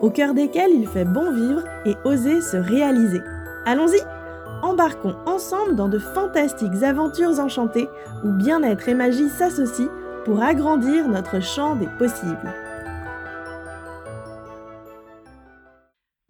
au 0.00 0.10
cœur 0.10 0.34
desquels 0.34 0.72
il 0.72 0.86
fait 0.86 1.04
bon 1.04 1.32
vivre 1.32 1.62
et 1.84 1.94
oser 2.04 2.40
se 2.40 2.56
réaliser. 2.56 3.20
Allons-y 3.64 4.00
Embarquons 4.62 5.16
ensemble 5.26 5.76
dans 5.76 5.88
de 5.88 5.98
fantastiques 5.98 6.82
aventures 6.82 7.38
enchantées 7.38 7.88
où 8.24 8.32
bien-être 8.32 8.88
et 8.88 8.94
magie 8.94 9.28
s'associent 9.28 9.90
pour 10.24 10.42
agrandir 10.42 11.08
notre 11.08 11.40
champ 11.40 11.76
des 11.76 11.88
possibles. 11.98 12.54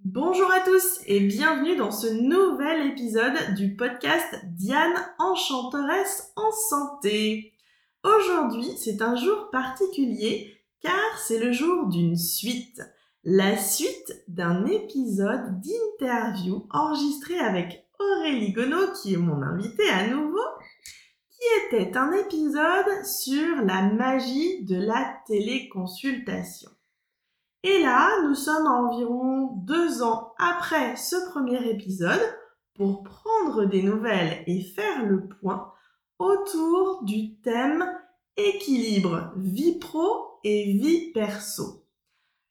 Bonjour 0.05 0.51
à 0.53 0.61
tous 0.61 1.01
et 1.07 1.21
bienvenue 1.21 1.77
dans 1.77 1.91
ce 1.91 2.07
nouvel 2.09 2.91
épisode 2.91 3.55
du 3.57 3.77
podcast 3.77 4.37
Diane 4.45 4.95
Enchanteresse 5.19 6.33
en 6.37 6.51
santé. 6.51 7.53
Aujourd'hui, 8.03 8.73
c'est 8.77 9.03
un 9.03 9.17
jour 9.17 9.51
particulier 9.51 10.55
car 10.81 11.19
c'est 11.19 11.39
le 11.39 11.53
jour 11.53 11.87
d'une 11.87 12.17
suite 12.17 12.83
la 13.29 13.57
suite 13.57 14.23
d'un 14.29 14.67
épisode 14.67 15.61
d'interview 15.61 16.65
enregistré 16.71 17.37
avec 17.37 17.85
Aurélie 17.99 18.53
Gonod, 18.53 18.93
qui 18.93 19.15
est 19.15 19.19
mon 19.19 19.43
invitée 19.43 19.91
à 19.91 20.07
nouveau, 20.07 20.47
qui 21.29 21.67
était 21.67 21.97
un 21.97 22.13
épisode 22.13 23.05
sur 23.05 23.65
la 23.65 23.83
magie 23.83 24.65
de 24.65 24.77
la 24.77 25.19
téléconsultation. 25.27 26.71
Et 27.65 27.81
là, 27.81 28.23
nous 28.29 28.37
sommes 28.37 28.69
environ 28.69 29.55
deux 29.57 30.05
ans 30.05 30.33
après 30.39 30.95
ce 30.95 31.17
premier 31.31 31.69
épisode 31.69 32.23
pour 32.75 33.03
prendre 33.03 33.65
des 33.65 33.83
nouvelles 33.83 34.45
et 34.47 34.63
faire 34.63 35.05
le 35.05 35.27
point 35.27 35.73
autour 36.21 37.03
du 37.03 37.35
thème 37.39 37.85
équilibre 38.37 39.33
vie 39.37 39.81
pro 39.81 40.39
et 40.45 40.75
vie 40.75 41.11
perso. 41.11 41.86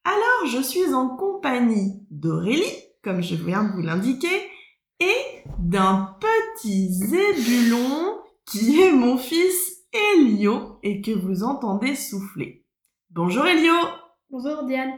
Alors, 0.07 0.45
je 0.45 0.61
suis 0.61 0.93
en 0.93 1.09
compagnie 1.09 2.05
d'Aurélie, 2.11 2.63
comme 3.03 3.23
je 3.23 3.33
viens 3.33 3.63
de 3.63 3.71
vous 3.71 3.81
l'indiquer, 3.81 4.51
et 4.99 5.43
d'un 5.57 6.15
petit 6.19 6.93
zébulon 6.93 8.21
qui 8.45 8.83
est 8.83 8.91
mon 8.91 9.17
fils 9.17 9.83
Elio 9.91 10.77
et 10.83 11.01
que 11.01 11.09
vous 11.11 11.43
entendez 11.43 11.95
souffler. 11.95 12.63
Bonjour 13.09 13.47
Elio 13.47 13.73
Bonjour 14.29 14.63
Diane 14.65 14.93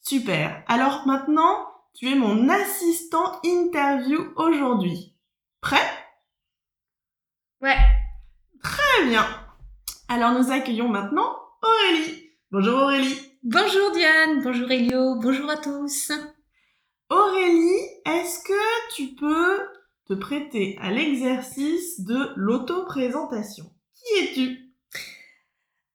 Super 0.00 0.64
Alors 0.66 1.06
maintenant, 1.06 1.68
tu 1.94 2.10
es 2.10 2.14
mon 2.14 2.48
assistant 2.48 3.40
interview 3.44 4.32
aujourd'hui. 4.36 5.14
Prêt? 5.60 5.76
Ouais. 7.60 7.76
Très 8.62 9.04
bien 9.06 9.26
Alors 10.08 10.32
nous 10.32 10.50
accueillons 10.50 10.88
maintenant 10.88 11.36
Aurélie. 11.62 12.27
Bonjour 12.50 12.80
Aurélie 12.80 13.14
Bonjour 13.42 13.92
Diane, 13.92 14.42
bonjour 14.42 14.70
Elio, 14.70 15.16
bonjour 15.20 15.50
à 15.50 15.58
tous. 15.58 16.12
Aurélie, 17.10 17.84
est-ce 18.06 18.42
que 18.42 18.94
tu 18.94 19.14
peux 19.16 19.58
te 20.06 20.14
prêter 20.14 20.78
à 20.80 20.90
l'exercice 20.90 22.00
de 22.00 22.32
l'auto-présentation? 22.36 23.70
Qui 23.94 24.24
es-tu? 24.24 24.72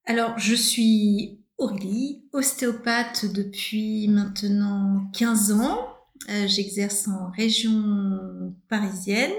Alors, 0.05 0.37
je 0.37 0.53
suis 0.53 1.43
Aurélie, 1.57 2.23
ostéopathe 2.33 3.25
depuis 3.33 4.07
maintenant 4.09 5.09
15 5.17 5.53
ans. 5.53 5.97
Euh, 6.29 6.45
j'exerce 6.45 7.07
en 7.07 7.31
région 7.31 8.55
parisienne 8.69 9.31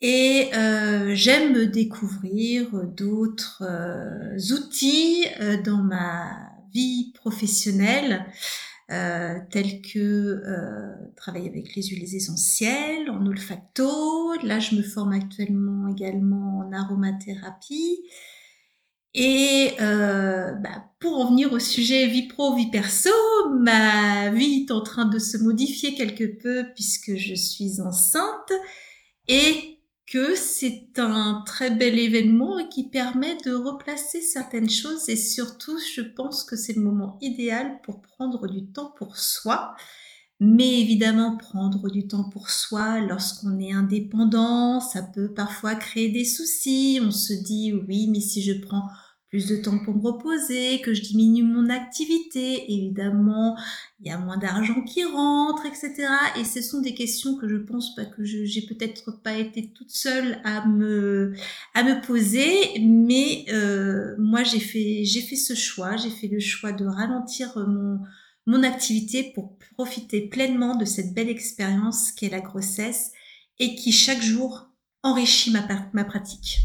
et 0.00 0.50
euh, 0.54 1.14
j'aime 1.14 1.66
découvrir 1.66 2.84
d'autres 2.84 3.62
euh, 3.62 4.54
outils 4.54 5.24
dans 5.64 5.82
ma 5.82 6.50
vie 6.72 7.12
professionnelle, 7.14 8.26
euh, 8.92 9.38
telles 9.50 9.82
que 9.82 9.98
euh, 9.98 10.94
travailler 11.16 11.48
avec 11.48 11.74
les 11.74 11.82
huiles 11.82 12.14
essentielles, 12.14 13.10
en 13.10 13.26
olfacto. 13.26 14.34
Là, 14.42 14.60
je 14.60 14.76
me 14.76 14.82
forme 14.82 15.12
actuellement 15.12 15.88
également 15.88 16.58
en 16.58 16.72
aromathérapie. 16.72 17.98
Et 19.14 19.72
euh, 19.80 20.52
bah, 20.52 20.84
pour 21.00 21.18
en 21.18 21.30
venir 21.30 21.52
au 21.52 21.58
sujet 21.58 22.06
vie 22.06 22.28
pro, 22.28 22.54
vie 22.54 22.70
perso, 22.70 23.10
ma 23.58 24.30
vie 24.30 24.66
est 24.68 24.70
en 24.70 24.82
train 24.82 25.06
de 25.06 25.18
se 25.18 25.38
modifier 25.38 25.94
quelque 25.94 26.24
peu 26.24 26.66
puisque 26.74 27.16
je 27.16 27.34
suis 27.34 27.80
enceinte 27.80 28.52
et 29.26 29.75
que 30.06 30.36
c'est 30.36 30.98
un 30.98 31.42
très 31.44 31.70
bel 31.70 31.98
événement 31.98 32.66
qui 32.68 32.88
permet 32.88 33.36
de 33.44 33.52
replacer 33.52 34.20
certaines 34.20 34.70
choses 34.70 35.08
et 35.08 35.16
surtout 35.16 35.78
je 35.94 36.00
pense 36.00 36.44
que 36.44 36.56
c'est 36.56 36.74
le 36.74 36.82
moment 36.82 37.18
idéal 37.20 37.80
pour 37.82 38.02
prendre 38.02 38.46
du 38.46 38.66
temps 38.66 38.92
pour 38.96 39.16
soi. 39.16 39.74
Mais 40.38 40.80
évidemment, 40.80 41.36
prendre 41.38 41.88
du 41.90 42.06
temps 42.06 42.28
pour 42.28 42.50
soi 42.50 43.00
lorsqu'on 43.00 43.58
est 43.58 43.72
indépendant, 43.72 44.80
ça 44.80 45.02
peut 45.02 45.32
parfois 45.32 45.74
créer 45.74 46.10
des 46.10 46.26
soucis. 46.26 47.00
On 47.02 47.10
se 47.10 47.32
dit 47.32 47.72
oui, 47.72 48.06
mais 48.08 48.20
si 48.20 48.42
je 48.42 48.52
prends 48.52 48.86
plus 49.28 49.46
de 49.46 49.56
temps 49.56 49.78
pour 49.78 49.94
me 49.94 50.00
reposer, 50.00 50.80
que 50.82 50.94
je 50.94 51.02
diminue 51.02 51.42
mon 51.42 51.68
activité, 51.68 52.72
évidemment, 52.72 53.56
il 54.00 54.06
y 54.06 54.10
a 54.10 54.18
moins 54.18 54.36
d'argent 54.36 54.82
qui 54.82 55.04
rentre, 55.04 55.66
etc. 55.66 56.08
Et 56.38 56.44
ce 56.44 56.62
sont 56.62 56.80
des 56.80 56.94
questions 56.94 57.36
que 57.36 57.48
je 57.48 57.56
pense 57.56 57.94
pas 57.96 58.04
que 58.04 58.24
j'ai 58.24 58.62
peut-être 58.62 59.20
pas 59.22 59.34
été 59.36 59.72
toute 59.72 59.90
seule 59.90 60.40
à 60.44 60.66
me 60.66 61.34
à 61.74 61.82
me 61.82 62.00
poser, 62.06 62.78
mais 62.80 63.44
euh, 63.52 64.14
moi 64.18 64.44
j'ai 64.44 64.60
fait 64.60 65.04
j'ai 65.04 65.22
fait 65.22 65.36
ce 65.36 65.54
choix, 65.54 65.96
j'ai 65.96 66.10
fait 66.10 66.28
le 66.28 66.40
choix 66.40 66.72
de 66.72 66.86
ralentir 66.86 67.52
mon 67.56 67.98
mon 68.46 68.62
activité 68.62 69.32
pour 69.34 69.58
profiter 69.76 70.28
pleinement 70.28 70.76
de 70.76 70.84
cette 70.84 71.14
belle 71.14 71.28
expérience 71.28 72.12
qu'est 72.12 72.28
la 72.28 72.40
grossesse 72.40 73.10
et 73.58 73.74
qui 73.74 73.90
chaque 73.90 74.22
jour 74.22 74.68
enrichit 75.02 75.50
ma, 75.50 75.66
ma 75.92 76.04
pratique. 76.04 76.60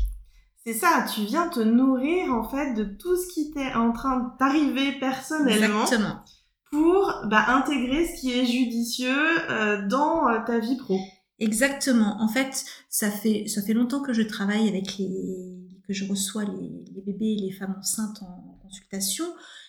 C'est 0.66 0.74
ça, 0.74 1.06
tu 1.14 1.22
viens 1.22 1.48
te 1.48 1.60
nourrir 1.60 2.32
en 2.32 2.44
fait 2.44 2.74
de 2.76 2.84
tout 2.84 3.16
ce 3.16 3.28
qui 3.34 3.52
t'est 3.52 3.74
en 3.74 3.92
train 3.92 4.36
d'arriver 4.40 4.92
personnellement. 5.00 5.82
Exactement. 5.82 6.24
Pour 6.72 7.12
bah, 7.26 7.46
intégrer 7.48 8.08
ce 8.08 8.22
qui 8.22 8.32
est 8.32 8.46
judicieux 8.46 9.50
euh, 9.50 9.88
dans 9.88 10.30
euh, 10.30 10.40
ta 10.46 10.60
vie 10.60 10.78
pro. 10.78 11.00
Exactement. 11.40 12.22
En 12.22 12.28
fait, 12.28 12.64
ça 12.90 13.10
fait 13.10 13.48
ça 13.48 13.64
fait 13.64 13.74
longtemps 13.74 14.02
que 14.02 14.14
je 14.14 14.22
travaille 14.22 14.70
avec 14.70 14.98
les 15.00 15.58
que 15.88 15.94
je 15.94 16.08
reçois 16.08 16.44
les, 16.44 16.86
les 16.94 17.02
bébés 17.02 17.34
et 17.38 17.42
les 17.42 17.52
femmes 17.52 17.76
enceintes 17.80 18.22
en 18.22 18.60
consultation. 18.62 19.26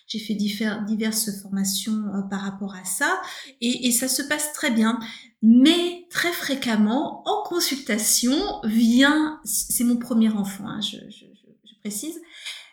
J'ai 0.07 0.19
fait 0.19 0.35
diverses 0.35 1.41
formations 1.41 2.03
euh, 2.13 2.21
par 2.29 2.41
rapport 2.41 2.75
à 2.75 2.85
ça 2.85 3.21
et, 3.61 3.91
ça 3.91 4.07
se 4.07 4.21
passe 4.21 4.53
très 4.53 4.71
bien. 4.71 4.99
Mais 5.41 6.05
très 6.09 6.31
fréquemment, 6.31 7.23
en 7.27 7.43
consultation, 7.43 8.33
vient, 8.63 9.39
c'est 9.43 9.83
mon 9.83 9.97
premier 9.97 10.29
enfant, 10.29 10.67
hein, 10.67 10.79
je, 10.81 10.97
précise, 11.81 12.21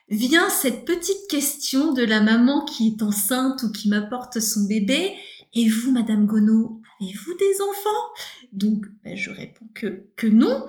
vient 0.08 0.48
cette 0.50 0.84
petite 0.84 1.28
question 1.28 1.92
de 1.92 2.04
la 2.04 2.20
maman 2.20 2.64
qui 2.64 2.88
est 2.88 3.02
enceinte 3.02 3.64
ou 3.64 3.72
qui 3.72 3.88
m'apporte 3.88 4.38
son 4.38 4.64
bébé. 4.64 5.14
Et 5.52 5.68
vous, 5.68 5.90
Madame 5.90 6.26
Gonod, 6.26 6.80
avez-vous 7.00 7.34
des 7.34 7.60
enfants? 7.60 8.39
Donc, 8.52 8.86
ben, 9.04 9.16
je 9.16 9.30
réponds 9.30 9.68
que, 9.74 10.26
non. 10.26 10.66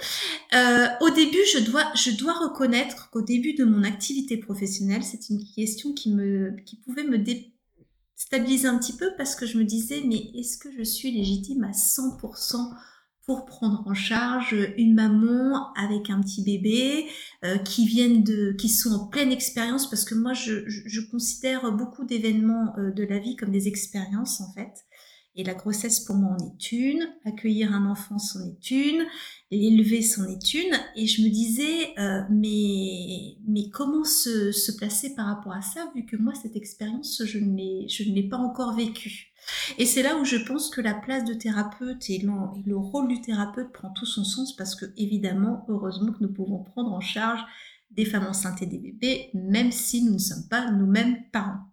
Euh, 0.54 0.88
au 1.02 1.10
début, 1.10 1.44
je 1.54 1.60
dois, 1.60 2.34
reconnaître 2.34 3.10
qu'au 3.10 3.22
début 3.22 3.54
de 3.54 3.64
mon 3.64 3.84
activité 3.84 4.38
professionnelle, 4.38 5.04
c'est 5.04 5.30
une 5.30 5.44
question 5.56 5.94
qui, 5.94 6.12
me, 6.12 6.56
qui 6.66 6.76
pouvait 6.78 7.04
me 7.04 7.18
déstabiliser 7.18 8.68
un 8.68 8.78
petit 8.78 8.96
peu 8.96 9.12
parce 9.18 9.36
que 9.36 9.46
je 9.46 9.58
me 9.58 9.64
disais, 9.64 10.02
mais 10.06 10.32
est-ce 10.36 10.58
que 10.58 10.72
je 10.72 10.84
suis 10.84 11.12
légitime 11.12 11.64
à 11.64 11.72
100% 11.72 12.72
pour 13.26 13.46
prendre 13.46 13.84
en 13.88 13.94
charge 13.94 14.56
une 14.78 14.94
maman 14.94 15.74
avec 15.74 16.10
un 16.10 16.22
petit 16.22 16.44
bébé 16.44 17.08
euh, 17.46 17.58
qui 17.58 17.86
viennent 17.86 18.24
qui 18.58 18.70
sont 18.70 18.92
en 18.92 19.08
pleine 19.08 19.32
expérience? 19.32 19.90
Parce 19.90 20.06
que 20.06 20.16
moi 20.16 20.34
je, 20.34 20.68
je, 20.68 20.82
je 20.86 21.02
considère 21.02 21.72
beaucoup 21.72 22.04
d'événements 22.04 22.74
euh, 22.78 22.92
de 22.92 23.04
la 23.04 23.20
vie 23.20 23.36
comme 23.36 23.52
des 23.52 23.68
expériences 23.68 24.42
en 24.42 24.52
fait 24.54 24.86
Et 25.36 25.44
la 25.46 25.54
grossesse 25.54 26.02
pour 26.02 26.16
moi 26.16 26.36
en 26.38 26.46
est 26.46 26.72
une, 26.74 27.08
accueillir 27.24 27.74
un 27.74 27.90
enfant 27.90 28.20
c'en 28.20 28.42
est 28.46 28.72
une, 28.72 29.06
l'élever 29.50 30.02
c'en 30.02 30.26
est 30.26 30.54
une. 30.54 30.78
Et 30.96 31.08
je 31.08 31.22
me 31.22 31.30
disais, 31.30 31.98
euh, 31.98 32.22
mais, 32.30 33.38
mais 33.48 33.70
comment 33.70 34.04
se, 34.04 34.52
se 34.52 34.74
placer 34.74 35.16
par 35.16 35.28
rapport 35.28 35.54
à 35.54 35.62
ça, 35.62 35.90
vu 35.96 36.06
que 36.06 36.18
moi, 36.18 36.34
cette 36.36 36.58
expérience, 36.58 37.24
je 37.26 37.40
ne 37.40 38.14
l'ai 38.14 38.28
pas 38.30 38.38
encore 38.38 38.76
vécue. 38.76 39.32
Et 39.78 39.86
c'est 39.86 40.04
là 40.04 40.18
où 40.18 40.26
je 40.26 40.38
pense 40.38 40.70
que 40.70 40.82
la 40.82 40.94
place 40.94 41.26
de 41.26 41.34
thérapeute 41.34 42.10
et 42.10 42.20
le 42.20 42.76
rôle 42.76 43.08
du 43.08 43.22
thérapeute 43.22 43.72
prend 43.72 43.90
tout 43.92 44.06
son 44.06 44.24
sens 44.24 44.56
parce 44.56 44.76
que 44.76 44.86
évidemment, 44.98 45.66
heureusement 45.68 46.12
que 46.12 46.24
nous 46.24 46.34
pouvons 46.34 46.64
prendre 46.64 46.94
en 46.94 47.02
charge 47.02 47.42
des 47.92 48.06
femmes 48.06 48.28
enceintes 48.28 48.62
et 48.62 48.68
des 48.68 48.78
bébés, 48.78 49.30
même 49.34 49.72
si 49.72 50.04
nous 50.04 50.14
ne 50.14 50.18
sommes 50.18 50.48
pas 50.50 50.72
nous-mêmes 50.72 51.18
parents. 51.32 51.71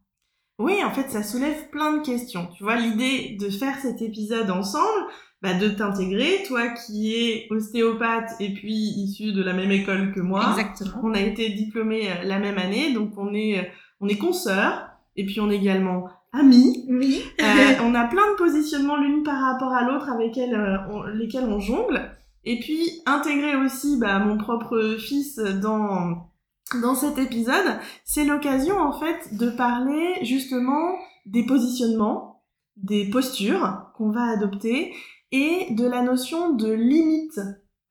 Oui, 0.59 0.83
en 0.85 0.91
fait, 0.91 1.09
ça 1.09 1.23
soulève 1.23 1.69
plein 1.71 1.99
de 1.99 2.03
questions. 2.05 2.49
Tu 2.57 2.65
vois, 2.65 2.77
l'idée 2.77 3.37
de 3.39 3.49
faire 3.49 3.79
cet 3.81 4.03
épisode 4.03 4.51
ensemble, 4.51 5.07
bah, 5.41 5.55
de 5.55 5.69
t'intégrer, 5.69 6.43
toi 6.49 6.69
qui 6.69 7.15
es 7.15 7.47
ostéopathe 7.51 8.33
et 8.41 8.53
puis 8.55 8.75
issu 8.75 9.33
de 9.33 9.43
la 9.43 9.53
même 9.53 9.71
école 9.71 10.13
que 10.13 10.21
moi. 10.21 10.45
Exactement. 10.51 11.01
On 11.05 11.15
a 11.15 11.21
été 11.21 11.51
diplômés 11.51 12.11
euh, 12.11 12.25
la 12.25 12.41
même 12.41 12.59
année, 12.59 12.93
donc 12.93 13.13
on 13.17 13.33
est, 13.33 13.61
euh, 13.61 13.63
on 14.01 14.09
est 14.09 14.19
consoeurs 14.19 14.89
et 15.17 15.25
puis 15.25 15.41
on 15.41 15.49
est 15.49 15.57
également 15.57 16.09
amis. 16.33 16.85
Oui. 16.89 17.23
Euh, 17.41 17.45
on 17.85 17.95
a 17.95 18.05
plein 18.07 18.33
de 18.33 18.37
positionnements 18.37 18.97
l'une 18.97 19.23
par 19.23 19.41
rapport 19.41 19.73
à 19.73 19.85
l'autre 19.85 20.11
avec 20.11 20.35
lesquels 20.35 21.45
on 21.45 21.61
jongle. 21.61 22.11
Et 22.45 22.59
puis 22.59 22.91
intégrer 23.07 23.55
aussi 23.55 23.97
bah, 23.97 24.19
mon 24.19 24.39
propre 24.39 24.97
fils 24.99 25.37
dans 25.37 26.29
dans 26.77 26.95
cet 26.95 27.19
épisode, 27.19 27.79
c'est 28.05 28.25
l'occasion 28.25 28.79
en 28.79 28.93
fait 28.93 29.37
de 29.37 29.51
parler 29.51 30.19
justement 30.23 30.95
des 31.27 31.45
positionnements, 31.45 32.43
des 32.77 33.09
postures 33.11 33.91
qu'on 33.97 34.11
va 34.11 34.25
adopter 34.25 34.95
et 35.33 35.69
de 35.71 35.87
la 35.87 36.03
notion 36.03 36.53
de 36.55 36.71
limite 36.71 37.41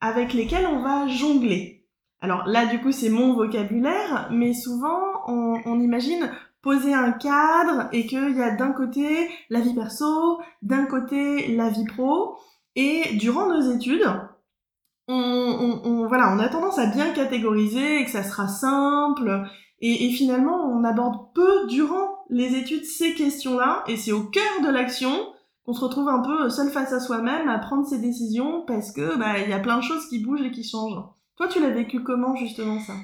avec 0.00 0.32
lesquelles 0.32 0.66
on 0.66 0.82
va 0.82 1.08
jongler. 1.08 1.86
Alors 2.20 2.46
là, 2.46 2.66
du 2.66 2.80
coup, 2.80 2.90
c'est 2.90 3.10
mon 3.10 3.34
vocabulaire, 3.34 4.28
mais 4.32 4.52
souvent, 4.52 4.98
on, 5.28 5.60
on 5.64 5.80
imagine 5.80 6.30
poser 6.62 6.92
un 6.92 7.12
cadre 7.12 7.88
et 7.92 8.06
qu'il 8.06 8.36
y 8.36 8.42
a 8.42 8.56
d'un 8.56 8.72
côté 8.72 9.28
la 9.50 9.60
vie 9.60 9.74
perso, 9.74 10.40
d'un 10.62 10.86
côté 10.86 11.54
la 11.54 11.70
vie 11.70 11.84
pro. 11.84 12.36
Et 12.74 13.14
durant 13.14 13.48
nos 13.48 13.72
études, 13.72 14.06
on, 15.08 15.80
on, 15.84 16.06
voilà, 16.06 16.34
on 16.34 16.38
a 16.38 16.48
tendance 16.48 16.78
à 16.78 16.86
bien 16.86 17.12
catégoriser 17.12 18.00
et 18.00 18.04
que 18.04 18.10
ça 18.10 18.22
sera 18.22 18.46
simple. 18.48 19.48
Et, 19.80 20.10
finalement, 20.10 20.66
on 20.72 20.82
aborde 20.84 21.32
peu 21.34 21.66
durant 21.68 22.24
les 22.30 22.56
études 22.56 22.84
ces 22.84 23.14
questions-là. 23.14 23.84
Et 23.86 23.96
c'est 23.96 24.12
au 24.12 24.24
cœur 24.24 24.60
de 24.64 24.70
l'action 24.70 25.12
qu'on 25.64 25.72
se 25.72 25.84
retrouve 25.84 26.08
un 26.08 26.20
peu 26.20 26.50
seul 26.50 26.70
face 26.70 26.92
à 26.92 27.00
soi-même 27.00 27.48
à 27.48 27.58
prendre 27.58 27.86
ses 27.86 27.98
décisions 27.98 28.64
parce 28.66 28.90
que 28.90 29.18
bah 29.18 29.38
il 29.38 29.50
y 29.50 29.52
a 29.52 29.58
plein 29.60 29.76
de 29.78 29.82
choses 29.82 30.08
qui 30.08 30.18
bougent 30.18 30.42
et 30.42 30.50
qui 30.50 30.64
changent. 30.64 31.04
Toi, 31.36 31.46
tu 31.48 31.60
l'as 31.60 31.70
vécu 31.70 32.02
comment 32.02 32.34
justement 32.34 32.80
ça? 32.80 32.94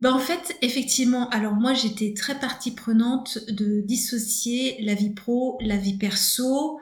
Bah 0.00 0.12
en 0.12 0.18
fait, 0.18 0.56
effectivement, 0.62 1.28
alors 1.28 1.54
moi 1.54 1.74
j'étais 1.74 2.14
très 2.14 2.38
partie 2.38 2.74
prenante 2.74 3.38
de 3.50 3.80
dissocier 3.82 4.76
la 4.80 4.94
vie 4.94 5.14
pro, 5.14 5.58
la 5.60 5.76
vie 5.76 5.96
perso. 5.96 6.80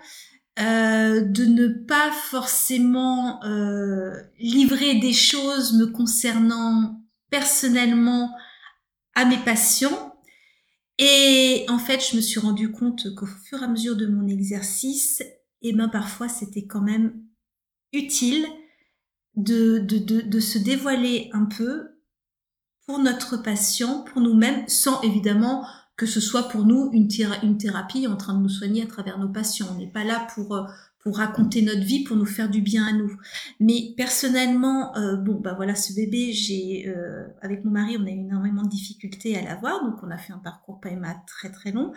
Euh, 0.59 1.23
de 1.23 1.47
ne 1.47 1.67
pas 1.67 2.13
forcément 2.13 3.43
euh, 3.43 4.13
livrer 4.39 4.97
des 4.97 5.15
choses 5.15 5.73
me 5.73 5.87
concernant 5.87 7.01
personnellement 7.31 8.37
à 9.15 9.25
mes 9.25 9.39
patients. 9.39 10.15
Et 10.99 11.65
en 11.71 11.79
fait, 11.79 12.07
je 12.07 12.17
me 12.17 12.21
suis 12.21 12.39
rendu 12.39 12.71
compte 12.71 13.15
qu'au 13.15 13.25
fur 13.25 13.63
et 13.63 13.65
à 13.65 13.69
mesure 13.69 13.97
de 13.97 14.07
mon 14.07 14.29
exercice, 14.29 15.23
eh 15.63 15.73
ben 15.73 15.89
parfois 15.89 16.29
c'était 16.29 16.67
quand 16.67 16.83
même 16.83 17.25
utile 17.95 18.47
de, 19.37 19.79
de, 19.79 19.97
de, 19.97 20.21
de 20.21 20.41
se 20.41 20.59
dévoiler 20.59 21.31
un 21.33 21.47
peu 21.47 21.99
pour 22.87 22.99
notre 22.99 23.39
patient, 23.39 24.03
pour 24.03 24.21
nous-mêmes, 24.21 24.69
sans 24.69 25.01
évidemment 25.01 25.67
que 25.97 26.07
ce 26.07 26.21
soit 26.21 26.49
pour 26.49 26.65
nous 26.65 26.91
une, 26.93 27.09
thérapie 27.09 28.07
en 28.07 28.17
train 28.17 28.35
de 28.35 28.43
nous 28.43 28.49
soigner 28.49 28.83
à 28.83 28.87
travers 28.87 29.19
nos 29.19 29.29
patients. 29.29 29.69
On 29.75 29.79
n'est 29.79 29.91
pas 29.91 30.05
là 30.05 30.27
pour 30.35 30.55
euh, 30.55 30.63
pour 31.03 31.17
raconter 31.17 31.63
notre 31.63 31.83
vie, 31.83 32.05
pour 32.05 32.17
nous 32.17 32.27
faire 32.27 32.49
du 32.49 32.61
bien 32.61 32.87
à 32.87 32.93
nous. 32.93 33.17
Mais 33.59 33.93
personnellement, 33.97 34.97
euh, 34.97 35.17
bon, 35.17 35.41
bah 35.41 35.55
voilà, 35.55 35.75
ce 35.75 35.93
bébé, 35.93 36.33
j'ai, 36.33 36.87
euh, 36.87 37.27
avec 37.43 37.65
mon 37.65 37.73
mari, 37.73 37.97
on 37.99 38.07
a 38.07 38.11
eu 38.11 38.21
énormément 38.21 38.63
de 38.63 38.69
difficultés 38.69 39.37
à 39.37 39.43
l'avoir, 39.43 39.85
donc 39.85 39.97
on 40.03 40.11
a 40.11 40.19
fait 40.19 40.33
un 40.33 40.39
parcours 40.39 40.81
PMA 40.81 41.17
très 41.27 41.51
très 41.51 41.73
long. 41.73 41.93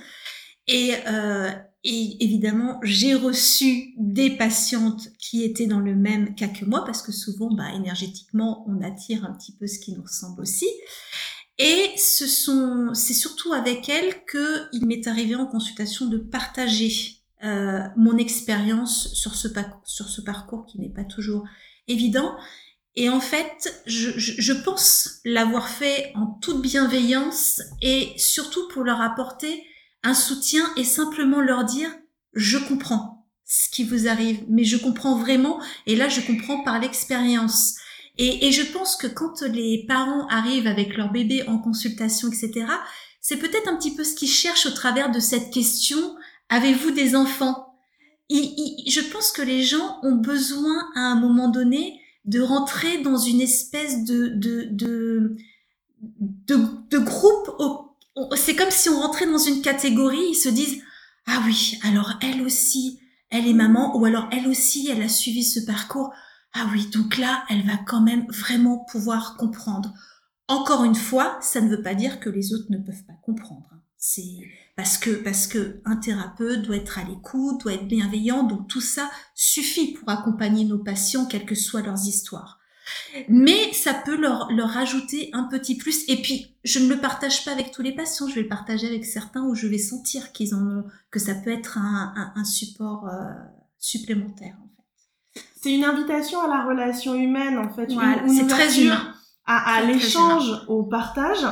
Et, 0.67 0.93
euh, 1.07 1.51
et 1.83 2.23
évidemment, 2.23 2.79
j'ai 2.81 3.13
reçu 3.13 3.93
des 3.97 4.31
patientes 4.31 5.09
qui 5.19 5.43
étaient 5.43 5.67
dans 5.67 5.79
le 5.79 5.93
même 5.93 6.33
cas 6.33 6.47
que 6.47 6.65
moi, 6.65 6.83
parce 6.83 7.03
que 7.03 7.11
souvent, 7.11 7.53
bah, 7.53 7.71
énergétiquement, 7.75 8.65
on 8.67 8.81
attire 8.81 9.23
un 9.25 9.33
petit 9.33 9.55
peu 9.55 9.67
ce 9.67 9.77
qui 9.77 9.93
nous 9.93 10.01
ressemble 10.01 10.41
aussi. 10.41 10.65
Et 11.57 11.91
ce 11.97 12.27
sont, 12.27 12.93
c'est 12.93 13.13
surtout 13.13 13.53
avec 13.53 13.87
elle 13.87 14.25
que 14.25 14.67
il 14.73 14.85
m'est 14.85 15.07
arrivé 15.07 15.35
en 15.35 15.45
consultation 15.45 16.07
de 16.07 16.17
partager 16.17 17.21
euh, 17.43 17.81
mon 17.95 18.17
expérience 18.17 19.13
sur 19.13 19.35
ce, 19.35 19.47
sur 19.85 20.09
ce 20.09 20.21
parcours 20.21 20.65
qui 20.65 20.79
n'est 20.79 20.89
pas 20.89 21.05
toujours 21.05 21.45
évident. 21.87 22.35
Et 22.95 23.09
en 23.09 23.19
fait, 23.19 23.81
je, 23.85 24.11
je, 24.17 24.33
je 24.41 24.53
pense 24.53 25.19
l'avoir 25.25 25.69
fait 25.69 26.11
en 26.15 26.27
toute 26.27 26.61
bienveillance 26.61 27.61
et 27.81 28.13
surtout 28.17 28.67
pour 28.69 28.83
leur 28.83 29.01
apporter 29.01 29.63
un 30.03 30.13
soutien 30.13 30.65
et 30.77 30.83
simplement 30.83 31.41
leur 31.41 31.63
dire 31.65 31.89
je 32.33 32.57
comprends 32.57 33.27
ce 33.45 33.69
qui 33.69 33.83
vous 33.83 34.07
arrive, 34.07 34.43
mais 34.49 34.63
je 34.63 34.77
comprends 34.77 35.17
vraiment 35.17 35.61
et 35.87 35.95
là 35.95 36.09
je 36.09 36.21
comprends 36.21 36.63
par 36.63 36.79
l'expérience. 36.79 37.75
Et, 38.17 38.51
je 38.51 38.63
pense 38.63 38.95
que 38.95 39.07
quand 39.07 39.41
les 39.41 39.85
parents 39.87 40.27
arrivent 40.27 40.67
avec 40.67 40.95
leur 40.95 41.11
bébé 41.11 41.43
en 41.47 41.57
consultation, 41.57 42.29
etc., 42.29 42.65
c'est 43.19 43.37
peut-être 43.37 43.67
un 43.67 43.75
petit 43.75 43.95
peu 43.95 44.03
ce 44.03 44.15
qu'ils 44.15 44.29
cherchent 44.29 44.67
au 44.67 44.71
travers 44.71 45.11
de 45.11 45.19
cette 45.19 45.51
question 45.51 46.15
avez-vous 46.49 46.91
des 46.91 47.15
enfants? 47.15 47.75
Je 48.29 49.11
pense 49.11 49.31
que 49.31 49.41
les 49.41 49.63
gens 49.63 49.99
ont 50.03 50.15
besoin 50.15 50.89
à 50.95 51.01
un 51.01 51.15
moment 51.15 51.49
donné 51.49 51.99
de 52.25 52.41
rentrer 52.41 52.99
dans 52.99 53.17
une 53.17 53.41
espèce 53.41 54.03
de 54.03 54.27
de 54.27 54.67
de, 54.71 55.37
de, 56.01 56.57
de 56.89 56.97
groupe. 56.97 57.51
C'est 58.35 58.55
comme 58.55 58.71
si 58.71 58.89
on 58.89 58.99
rentrait 58.99 59.27
dans 59.27 59.37
une 59.37 59.61
catégorie. 59.61 60.29
Ils 60.29 60.35
se 60.35 60.49
disent 60.49 60.81
ah 61.27 61.41
oui, 61.45 61.79
alors 61.83 62.13
elle 62.21 62.41
aussi, 62.41 62.99
elle 63.29 63.47
est 63.47 63.53
maman, 63.53 63.97
ou 63.97 64.05
alors 64.05 64.27
elle 64.31 64.47
aussi, 64.47 64.87
elle 64.89 65.01
a 65.01 65.09
suivi 65.09 65.43
ce 65.43 65.59
parcours. 65.59 66.11
Ah 66.57 66.69
oui, 66.71 66.87
donc 66.87 67.17
là, 67.17 67.43
elle 67.49 67.65
va 67.65 67.75
quand 67.75 67.99
même 67.99 68.25
vraiment 68.29 68.85
pouvoir 68.89 69.35
comprendre. 69.35 69.93
Encore 70.47 70.85
une 70.85 70.95
fois, 70.95 71.37
ça 71.41 71.59
ne 71.59 71.69
veut 71.69 71.81
pas 71.81 71.95
dire 71.95 72.21
que 72.21 72.29
les 72.29 72.53
autres 72.53 72.67
ne 72.69 72.77
peuvent 72.77 73.03
pas 73.05 73.17
comprendre. 73.23 73.69
C'est 73.97 74.39
parce 74.77 74.97
que 74.97 75.09
parce 75.09 75.47
que 75.47 75.81
un 75.83 75.97
thérapeute 75.97 76.61
doit 76.61 76.77
être 76.77 76.97
à 76.97 77.03
l'écoute, 77.03 77.61
doit 77.61 77.73
être 77.73 77.87
bienveillant, 77.87 78.43
donc 78.43 78.69
tout 78.69 78.79
ça 78.79 79.11
suffit 79.33 79.93
pour 79.93 80.07
accompagner 80.07 80.63
nos 80.63 80.77
patients, 80.77 81.25
quelles 81.25 81.45
que 81.45 81.55
soient 81.55 81.81
leurs 81.81 82.07
histoires. 82.07 82.59
Mais 83.27 83.73
ça 83.73 83.93
peut 83.93 84.15
leur, 84.15 84.49
leur 84.51 84.77
un 84.77 85.43
petit 85.49 85.75
plus. 85.75 86.07
Et 86.07 86.21
puis, 86.21 86.55
je 86.63 86.79
ne 86.79 86.87
le 86.87 87.01
partage 87.01 87.43
pas 87.43 87.51
avec 87.51 87.71
tous 87.71 87.81
les 87.81 87.93
patients, 87.93 88.29
je 88.29 88.35
vais 88.35 88.43
le 88.43 88.47
partager 88.47 88.87
avec 88.87 89.03
certains 89.03 89.43
où 89.43 89.55
je 89.55 89.67
vais 89.67 89.77
sentir 89.77 90.31
qu'ils 90.31 90.55
en 90.55 90.65
ont, 90.65 90.85
que 91.11 91.19
ça 91.19 91.35
peut 91.35 91.51
être 91.51 91.77
un, 91.79 92.31
un, 92.35 92.43
support 92.45 93.09
euh, 93.09 93.33
supplémentaire 93.77 94.55
c'est 95.65 95.73
une 95.73 95.83
invitation 95.83 96.39
à 96.41 96.47
la 96.47 96.63
relation 96.63 97.15
humaine 97.15 97.57
en 97.57 97.69
fait. 97.69 97.89
c'est 98.27 98.45
très 98.45 98.79
humain. 98.79 99.01
À, 99.47 99.77
à 99.77 99.81
l'échange, 99.81 100.51
au 100.67 100.83
partage, 100.83 101.43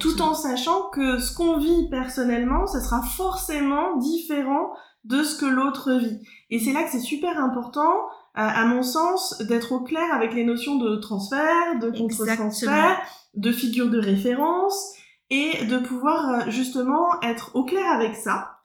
tout 0.00 0.20
en 0.20 0.34
sachant 0.34 0.90
que 0.90 1.18
ce 1.18 1.32
qu'on 1.34 1.58
vit 1.58 1.88
personnellement, 1.88 2.66
ce 2.66 2.80
sera 2.80 3.02
forcément 3.02 3.96
différent 3.98 4.72
de 5.04 5.22
ce 5.22 5.36
que 5.38 5.46
l'autre 5.46 5.92
vit. 5.92 6.20
Et 6.50 6.58
c'est 6.58 6.72
là 6.72 6.82
que 6.82 6.90
c'est 6.90 7.00
super 7.00 7.38
important, 7.38 7.92
à, 8.34 8.64
mon 8.64 8.82
sens, 8.82 9.38
d'être 9.42 9.72
au 9.72 9.80
clair 9.80 10.12
avec 10.12 10.34
les 10.34 10.44
notions 10.44 10.76
de 10.76 10.96
transfert, 10.96 11.78
de 11.80 11.90
contre-transfert, 11.90 13.00
de 13.34 13.52
figure 13.52 13.90
de 13.90 13.98
référence, 13.98 14.94
et 15.30 15.64
de 15.66 15.78
pouvoir 15.78 16.28
euh, 16.28 16.50
justement 16.50 17.20
être 17.22 17.54
au 17.54 17.64
clair 17.64 17.90
avec 17.92 18.16
ça 18.16 18.58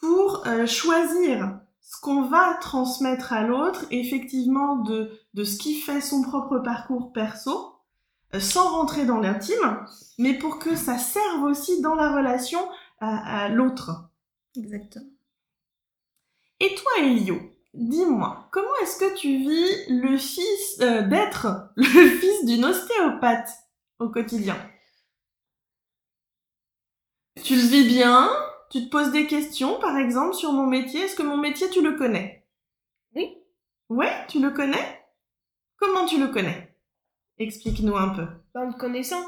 pour 0.00 0.44
euh, 0.46 0.66
choisir 0.66 1.60
ce 1.84 2.00
qu'on 2.00 2.22
va 2.22 2.54
transmettre 2.54 3.34
à 3.34 3.42
l'autre, 3.42 3.84
effectivement, 3.90 4.76
de, 4.76 5.20
de 5.34 5.44
ce 5.44 5.58
qui 5.58 5.74
fait 5.74 6.00
son 6.00 6.22
propre 6.22 6.58
parcours 6.58 7.12
perso, 7.12 7.74
euh, 8.34 8.40
sans 8.40 8.70
rentrer 8.70 9.04
dans 9.04 9.20
l'intime, 9.20 9.84
mais 10.18 10.32
pour 10.38 10.58
que 10.58 10.76
ça 10.76 10.96
serve 10.96 11.42
aussi 11.42 11.82
dans 11.82 11.94
la 11.94 12.16
relation 12.16 12.60
à, 13.00 13.50
l'autre. 13.50 14.08
Exactement. 14.56 15.10
Et 16.58 16.74
toi, 16.74 16.92
Elio, 17.00 17.38
dis-moi, 17.74 18.48
comment 18.50 18.74
est-ce 18.82 18.98
que 18.98 19.14
tu 19.14 19.36
vis 19.36 20.00
le 20.00 20.16
fils 20.16 20.80
euh, 20.80 21.02
d'être 21.02 21.70
le 21.76 21.84
fils 21.84 22.46
d'une 22.46 22.64
ostéopathe 22.64 23.50
au 23.98 24.08
quotidien? 24.08 24.56
Tu 27.42 27.56
le 27.56 27.62
vis 27.62 27.86
bien? 27.86 28.30
Tu 28.74 28.86
te 28.86 28.90
poses 28.90 29.12
des 29.12 29.28
questions, 29.28 29.78
par 29.78 29.96
exemple, 29.98 30.34
sur 30.34 30.52
mon 30.52 30.66
métier. 30.66 31.02
Est-ce 31.02 31.14
que 31.14 31.22
mon 31.22 31.36
métier, 31.36 31.70
tu 31.70 31.80
le 31.80 31.92
connais? 31.92 32.44
Oui. 33.14 33.38
Ouais, 33.88 34.10
tu 34.26 34.42
le 34.42 34.50
connais? 34.50 35.00
Comment 35.76 36.06
tu 36.06 36.18
le 36.18 36.26
connais? 36.26 36.76
Explique-nous 37.38 37.94
un 37.94 38.08
peu. 38.08 38.26
En 38.56 38.64
le 38.64 38.72
connaissant. 38.72 39.22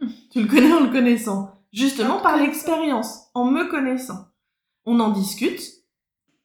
Tu 0.30 0.40
le 0.40 0.48
connais 0.48 0.72
en 0.72 0.80
le 0.80 0.90
connaissant. 0.90 1.62
Justement 1.74 2.14
En 2.14 2.18
te 2.18 2.22
par 2.22 2.38
l'expérience, 2.38 3.28
en 3.34 3.44
me 3.44 3.68
connaissant. 3.68 4.28
On 4.86 4.98
en 4.98 5.10
discute, 5.10 5.60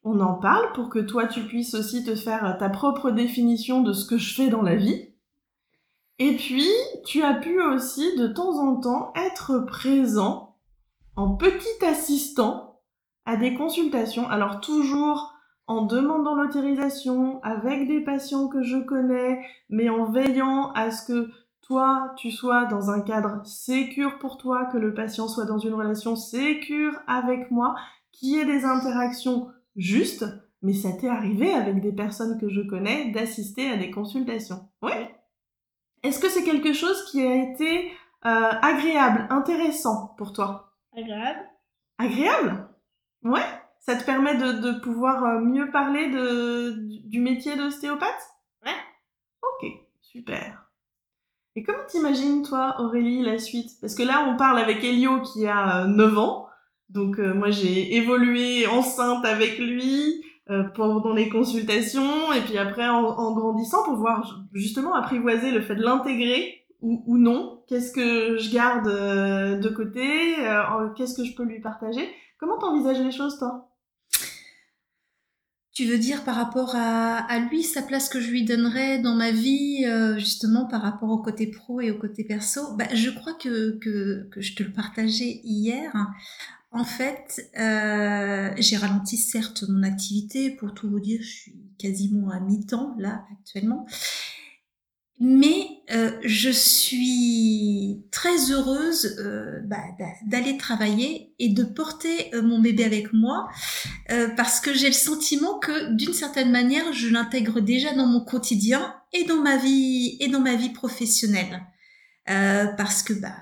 on 0.03 0.19
en 0.19 0.33
parle 0.33 0.73
pour 0.73 0.89
que 0.89 0.99
toi 0.99 1.27
tu 1.27 1.43
puisses 1.43 1.73
aussi 1.73 2.03
te 2.03 2.15
faire 2.15 2.57
ta 2.59 2.69
propre 2.69 3.11
définition 3.11 3.81
de 3.81 3.93
ce 3.93 4.05
que 4.05 4.17
je 4.17 4.33
fais 4.33 4.49
dans 4.49 4.61
la 4.61 4.75
vie. 4.75 5.13
Et 6.19 6.35
puis, 6.35 6.67
tu 7.05 7.23
as 7.23 7.33
pu 7.33 7.61
aussi 7.61 8.17
de 8.17 8.27
temps 8.27 8.59
en 8.59 8.75
temps 8.81 9.13
être 9.15 9.59
présent 9.59 10.50
en 11.15 11.35
petit 11.35 11.85
assistant 11.85 12.81
à 13.25 13.37
des 13.37 13.53
consultations. 13.53 14.27
Alors 14.29 14.61
toujours 14.61 15.33
en 15.67 15.85
demandant 15.85 16.35
l'autorisation 16.35 17.41
avec 17.43 17.87
des 17.87 18.01
patients 18.01 18.47
que 18.49 18.61
je 18.61 18.77
connais, 18.77 19.41
mais 19.69 19.89
en 19.89 20.11
veillant 20.11 20.71
à 20.73 20.91
ce 20.91 21.05
que 21.07 21.29
toi, 21.61 22.13
tu 22.17 22.31
sois 22.31 22.65
dans 22.65 22.89
un 22.89 23.01
cadre 23.01 23.39
sécure 23.45 24.19
pour 24.19 24.37
toi, 24.37 24.65
que 24.65 24.77
le 24.77 24.93
patient 24.93 25.27
soit 25.29 25.45
dans 25.45 25.59
une 25.59 25.73
relation 25.73 26.17
sécure 26.17 26.99
avec 27.07 27.51
moi, 27.51 27.75
qu'il 28.11 28.29
y 28.29 28.39
ait 28.39 28.45
des 28.45 28.65
interactions 28.65 29.47
justes, 29.77 30.25
mais 30.61 30.73
ça 30.73 30.91
t'est 30.91 31.07
arrivé 31.07 31.53
avec 31.53 31.79
des 31.79 31.93
personnes 31.93 32.37
que 32.39 32.49
je 32.49 32.61
connais 32.61 33.11
d'assister 33.11 33.69
à 33.69 33.77
des 33.77 33.91
consultations. 33.91 34.67
Oui. 34.81 34.91
Est-ce 36.03 36.19
que 36.19 36.29
c'est 36.29 36.43
quelque 36.43 36.73
chose 36.73 37.05
qui 37.11 37.21
a 37.21 37.35
été 37.35 37.91
euh, 38.25 38.49
agréable, 38.61 39.27
intéressant 39.29 40.15
pour 40.17 40.33
toi? 40.33 40.70
Agréable. 40.95 41.39
Agréable? 41.97 42.67
Ouais 43.23 43.45
Ça 43.79 43.95
te 43.95 44.03
permet 44.03 44.35
de, 44.37 44.53
de 44.53 44.79
pouvoir 44.79 45.23
euh, 45.23 45.39
mieux 45.39 45.69
parler 45.71 46.09
de, 46.09 46.71
du- 47.07 47.19
métier 47.19 47.55
d'ostéopathe? 47.55 48.29
Ouais. 48.65 48.71
Ok, 49.41 49.69
super. 50.01 50.69
Et 51.55 51.63
comment 51.63 51.85
t'imagines, 51.87 52.43
toi, 52.43 52.75
Aurélie, 52.79 53.21
la 53.23 53.37
suite? 53.37 53.71
Parce 53.81 53.95
que 53.95 54.03
là, 54.03 54.25
on 54.29 54.37
parle 54.37 54.59
avec 54.59 54.83
Elio 54.83 55.21
qui 55.21 55.47
a 55.47 55.83
euh, 55.83 55.87
9 55.87 56.17
ans. 56.17 56.47
Donc, 56.89 57.19
euh, 57.19 57.33
moi, 57.33 57.51
j'ai 57.51 57.95
évolué 57.95 58.67
enceinte 58.67 59.25
avec 59.25 59.57
lui 59.57 60.23
euh, 60.49 60.63
pendant 60.75 61.13
les 61.13 61.29
consultations. 61.29 62.31
Et 62.33 62.41
puis 62.41 62.57
après, 62.57 62.87
en, 62.87 63.03
en 63.05 63.33
grandissant, 63.33 63.83
pour 63.83 63.95
voir 63.95 64.41
justement 64.53 64.93
apprivoiser 64.93 65.51
le 65.51 65.61
fait 65.61 65.75
de 65.75 65.83
l'intégrer 65.83 66.65
ou, 66.81 67.03
ou 67.05 67.17
non. 67.17 67.50
Qu'est-ce 67.67 67.91
que 67.91 68.37
je 68.37 68.51
garde 68.51 68.87
euh, 68.87 69.57
de 69.57 69.69
côté 69.69 70.35
euh, 70.39 70.89
Qu'est-ce 70.95 71.15
que 71.15 71.23
je 71.23 71.35
peux 71.35 71.43
lui 71.43 71.59
partager? 71.61 72.07
Comment 72.39 72.57
t'envisages 72.57 72.99
les 73.01 73.11
choses, 73.11 73.37
toi? 73.37 73.69
Tu 75.73 75.85
veux 75.85 75.97
dire 75.97 76.23
par 76.25 76.35
rapport 76.35 76.75
à, 76.75 77.17
à 77.17 77.39
lui, 77.39 77.63
sa 77.63 77.81
place 77.81 78.09
que 78.09 78.19
je 78.19 78.29
lui 78.29 78.43
donnerais 78.43 78.99
dans 78.99 79.15
ma 79.15 79.31
vie, 79.31 79.85
euh, 79.85 80.17
justement 80.17 80.65
par 80.65 80.81
rapport 80.81 81.09
au 81.09 81.19
côté 81.19 81.47
pro 81.47 81.79
et 81.79 81.91
au 81.91 81.97
côté 81.97 82.23
perso? 82.23 82.75
Bah, 82.75 82.87
Je 82.93 83.09
crois 83.09 83.33
que, 83.33 83.77
que, 83.79 84.27
je 84.35 84.55
te 84.55 84.63
le 84.63 84.71
partageais 84.71 85.39
hier. 85.43 85.93
En 86.73 86.83
fait, 86.83 87.49
j'ai 87.55 88.77
ralenti 88.77 89.17
certes 89.17 89.63
mon 89.69 89.83
activité, 89.83 90.51
pour 90.51 90.73
tout 90.73 90.89
vous 90.89 90.99
dire, 90.99 91.21
je 91.21 91.29
suis 91.29 91.55
quasiment 91.77 92.29
à 92.31 92.39
mi-temps 92.39 92.95
là 92.97 93.25
actuellement. 93.31 93.85
Mais 95.23 95.67
euh, 95.91 96.17
je 96.23 96.49
suis 96.49 98.01
très 98.09 98.51
heureuse 98.51 99.17
euh, 99.19 99.59
bah, 99.65 99.77
d'a- 99.99 100.15
d'aller 100.25 100.57
travailler 100.57 101.35
et 101.37 101.49
de 101.49 101.63
porter 101.63 102.33
euh, 102.33 102.41
mon 102.41 102.59
bébé 102.59 102.83
avec 102.85 103.13
moi 103.13 103.47
euh, 104.09 104.29
parce 104.35 104.59
que 104.59 104.73
j'ai 104.73 104.87
le 104.87 104.93
sentiment 104.93 105.59
que 105.59 105.93
d'une 105.93 106.13
certaine 106.13 106.49
manière, 106.49 106.91
je 106.91 107.07
l'intègre 107.09 107.59
déjà 107.61 107.93
dans 107.93 108.07
mon 108.07 108.21
quotidien 108.25 108.95
et 109.13 109.23
dans 109.25 109.37
ma 109.43 109.57
vie 109.57 110.17
et 110.19 110.27
dans 110.27 110.39
ma 110.39 110.55
vie 110.55 110.69
professionnelle. 110.69 111.61
Euh, 112.31 112.65
parce 112.75 113.03
que 113.03 113.13
bah 113.13 113.35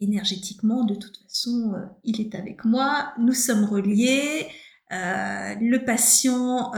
énergétiquement, 0.00 0.84
de 0.84 0.96
toute 0.96 1.16
façon, 1.16 1.72
il 2.04 2.20
est 2.20 2.34
avec 2.34 2.66
moi, 2.66 3.14
nous 3.18 3.32
sommes 3.32 3.64
reliés. 3.64 4.48
le 4.90 5.78
patient, 5.78 6.72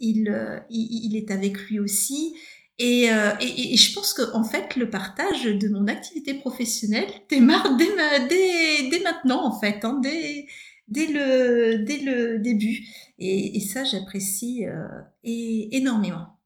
il, 0.00 0.32
il, 0.70 0.88
il 1.10 1.16
est 1.16 1.30
avec 1.30 1.58
lui 1.68 1.78
aussi. 1.78 2.34
Et, 2.78 3.10
euh, 3.10 3.30
et, 3.40 3.76
je 3.76 3.94
pense 3.94 4.12
que 4.12 4.34
en 4.34 4.44
fait, 4.44 4.76
le 4.76 4.90
partage 4.90 5.44
de 5.44 5.68
mon 5.68 5.86
activité 5.86 6.34
professionnelle 6.34 7.08
démarre 7.30 7.76
dès, 7.76 7.88
dès, 8.28 8.90
dès 8.90 9.00
maintenant, 9.02 9.46
en 9.46 9.58
fait, 9.58 9.84
hein, 9.84 9.98
dès, 10.02 10.46
dès, 10.88 11.06
le, 11.06 11.84
dès 11.84 11.98
le 11.98 12.38
début. 12.38 12.86
Et, 13.18 13.60
ça, 13.60 13.84
j'apprécie 13.84 14.66
euh, 14.66 14.86
énormément. 15.24 16.38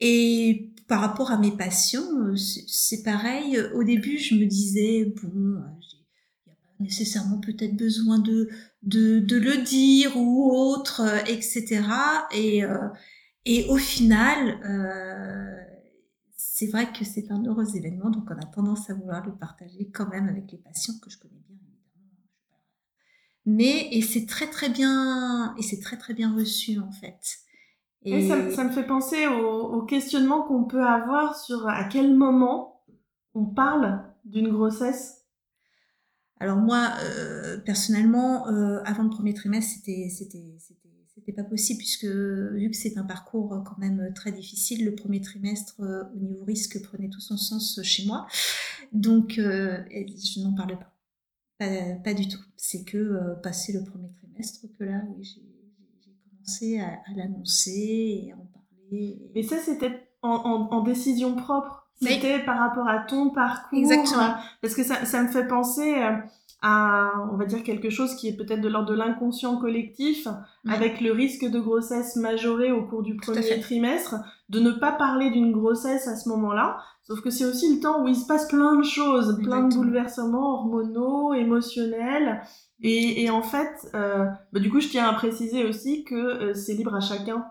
Et 0.00 0.72
par 0.88 1.00
rapport 1.00 1.30
à 1.30 1.38
mes 1.38 1.52
passions, 1.52 2.06
euh, 2.18 2.36
c'est 2.36 3.02
pareil. 3.02 3.58
Au 3.74 3.82
début, 3.82 4.18
je 4.18 4.34
me 4.34 4.44
disais, 4.44 5.06
bon, 5.22 5.56
euh, 5.56 5.60
il 6.44 6.50
n'y 6.50 6.52
a 6.52 6.56
pas 6.56 6.84
nécessairement 6.84 7.40
peut-être 7.40 7.76
besoin 7.76 8.18
de, 8.18 8.50
de, 8.82 9.36
le 9.38 9.62
dire 9.62 10.18
ou 10.18 10.52
autre, 10.52 11.00
etc. 11.26 11.80
Et, 12.34 12.62
et 13.44 13.66
au 13.68 13.76
final, 13.76 14.60
euh, 14.64 15.62
c'est 16.36 16.66
vrai 16.66 16.92
que 16.92 17.04
c'est 17.04 17.30
un 17.30 17.42
heureux 17.44 17.76
événement, 17.76 18.10
donc 18.10 18.24
on 18.30 18.34
a 18.34 18.46
tendance 18.46 18.88
à 18.90 18.94
vouloir 18.94 19.24
le 19.26 19.34
partager 19.34 19.90
quand 19.90 20.08
même 20.08 20.28
avec 20.28 20.50
les 20.52 20.58
patients 20.58 20.94
que 21.02 21.10
je 21.10 21.18
connais 21.18 21.40
bien. 21.48 21.56
Mais 23.44 23.88
et 23.90 24.02
c'est 24.02 24.26
très 24.26 24.46
très 24.46 24.68
bien 24.68 25.54
et 25.58 25.62
c'est 25.62 25.80
très 25.80 25.96
très 25.96 26.14
bien 26.14 26.34
reçu 26.34 26.78
en 26.78 26.92
fait. 26.92 27.38
Et 28.04 28.28
ça, 28.28 28.50
ça 28.50 28.64
me 28.64 28.70
fait 28.70 28.86
penser 28.86 29.26
au, 29.26 29.74
au 29.74 29.82
questionnement 29.82 30.42
qu'on 30.42 30.64
peut 30.64 30.84
avoir 30.84 31.36
sur 31.36 31.68
à 31.68 31.84
quel 31.84 32.16
moment 32.16 32.84
on 33.34 33.46
parle 33.46 34.04
d'une 34.24 34.50
grossesse. 34.50 35.22
Alors 36.40 36.56
moi, 36.56 36.90
euh, 37.04 37.58
personnellement, 37.58 38.48
euh, 38.48 38.82
avant 38.84 39.04
le 39.04 39.10
premier 39.10 39.34
trimestre, 39.34 39.76
c'était 39.76 40.08
c'était 40.10 40.42
c'était 41.24 41.32
pas 41.42 41.48
possible 41.48 41.78
puisque 41.78 42.04
vu 42.04 42.70
que 42.70 42.76
c'est 42.76 42.98
un 42.98 43.04
parcours 43.04 43.52
euh, 43.54 43.60
quand 43.60 43.78
même 43.78 44.12
très 44.14 44.32
difficile, 44.32 44.84
le 44.84 44.94
premier 44.94 45.20
trimestre 45.20 45.80
euh, 45.80 46.02
au 46.14 46.18
niveau 46.18 46.44
risque 46.44 46.82
prenait 46.82 47.08
tout 47.08 47.20
son 47.20 47.36
sens 47.36 47.80
chez 47.82 48.06
moi. 48.06 48.26
Donc 48.92 49.38
euh, 49.38 49.78
je 49.90 50.40
n'en 50.40 50.54
parlais 50.54 50.76
pas. 50.76 50.92
pas, 51.58 51.94
pas 52.04 52.14
du 52.14 52.28
tout. 52.28 52.40
C'est 52.56 52.84
que 52.84 52.98
euh, 52.98 53.34
passé 53.42 53.72
le 53.72 53.84
premier 53.84 54.08
trimestre 54.20 54.66
que 54.78 54.84
là, 54.84 55.02
oui, 55.16 55.24
j'ai 55.24 56.12
commencé 56.30 56.80
à, 56.80 56.88
à 56.88 57.14
l'annoncer 57.16 58.24
et 58.26 58.32
à 58.32 58.36
en 58.36 58.46
parler. 58.46 59.30
Mais 59.34 59.42
ça, 59.42 59.56
c'était 59.64 60.08
en, 60.22 60.30
en, 60.30 60.76
en 60.76 60.82
décision 60.82 61.34
propre. 61.36 61.78
C'était 62.00 62.40
par 62.44 62.58
rapport 62.58 62.88
à 62.88 63.04
ton 63.06 63.30
parcours. 63.30 63.78
Exactement. 63.78 64.30
euh, 64.30 64.42
Parce 64.60 64.74
que 64.74 64.82
ça, 64.82 65.04
ça 65.04 65.22
me 65.22 65.28
fait 65.28 65.46
penser 65.46 65.94
euh, 65.94 66.16
à, 66.62 67.10
on 67.32 67.36
va 67.36 67.44
dire, 67.44 67.62
quelque 67.64 67.90
chose 67.90 68.14
qui 68.14 68.28
est 68.28 68.36
peut-être 68.36 68.60
de 68.60 68.68
l'ordre 68.68 68.88
de 68.90 68.94
l'inconscient 68.94 69.56
collectif, 69.58 70.26
Ouais. 70.64 70.74
avec 70.74 71.00
le 71.00 71.10
risque 71.12 71.44
de 71.44 71.58
grossesse 71.58 72.14
majoré 72.16 72.70
au 72.70 72.84
cours 72.86 73.02
du 73.02 73.16
premier 73.16 73.58
trimestre, 73.60 74.14
de 74.48 74.60
ne 74.60 74.70
pas 74.70 74.92
parler 74.92 75.30
d'une 75.30 75.50
grossesse 75.50 76.06
à 76.06 76.14
ce 76.16 76.28
moment-là. 76.28 76.78
Sauf 77.02 77.20
que 77.20 77.30
c'est 77.30 77.44
aussi 77.44 77.74
le 77.74 77.80
temps 77.80 78.04
où 78.04 78.06
il 78.08 78.14
se 78.14 78.26
passe 78.26 78.46
plein 78.46 78.76
de 78.76 78.84
choses, 78.84 79.40
plein 79.42 79.66
de 79.66 79.74
bouleversements 79.74 80.54
hormonaux, 80.54 81.34
émotionnels. 81.34 82.42
Et, 82.80 83.24
et 83.24 83.30
en 83.30 83.42
fait, 83.42 83.72
euh, 83.94 84.24
bah, 84.52 84.60
du 84.60 84.70
coup, 84.70 84.80
je 84.80 84.88
tiens 84.88 85.08
à 85.08 85.12
préciser 85.14 85.64
aussi 85.64 86.04
que 86.04 86.14
euh, 86.14 86.54
c'est 86.54 86.74
libre 86.74 86.94
à 86.94 87.00
chacun 87.00 87.44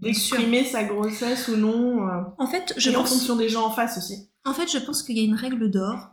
d'exprimer 0.00 0.64
sa 0.64 0.84
grossesse 0.84 1.48
ou 1.48 1.56
non, 1.56 2.08
euh, 2.08 2.20
En 2.38 2.46
fait, 2.46 2.74
je 2.76 2.90
et 2.90 2.96
en 2.96 3.00
pense 3.00 3.12
fonction 3.14 3.36
des 3.36 3.48
gens 3.48 3.66
en 3.66 3.70
face 3.70 3.96
aussi. 3.98 4.28
En 4.44 4.52
fait, 4.52 4.70
je 4.70 4.78
pense 4.78 5.02
qu'il 5.02 5.16
y 5.16 5.20
a 5.20 5.24
une 5.24 5.34
règle 5.36 5.70
d'or 5.70 6.10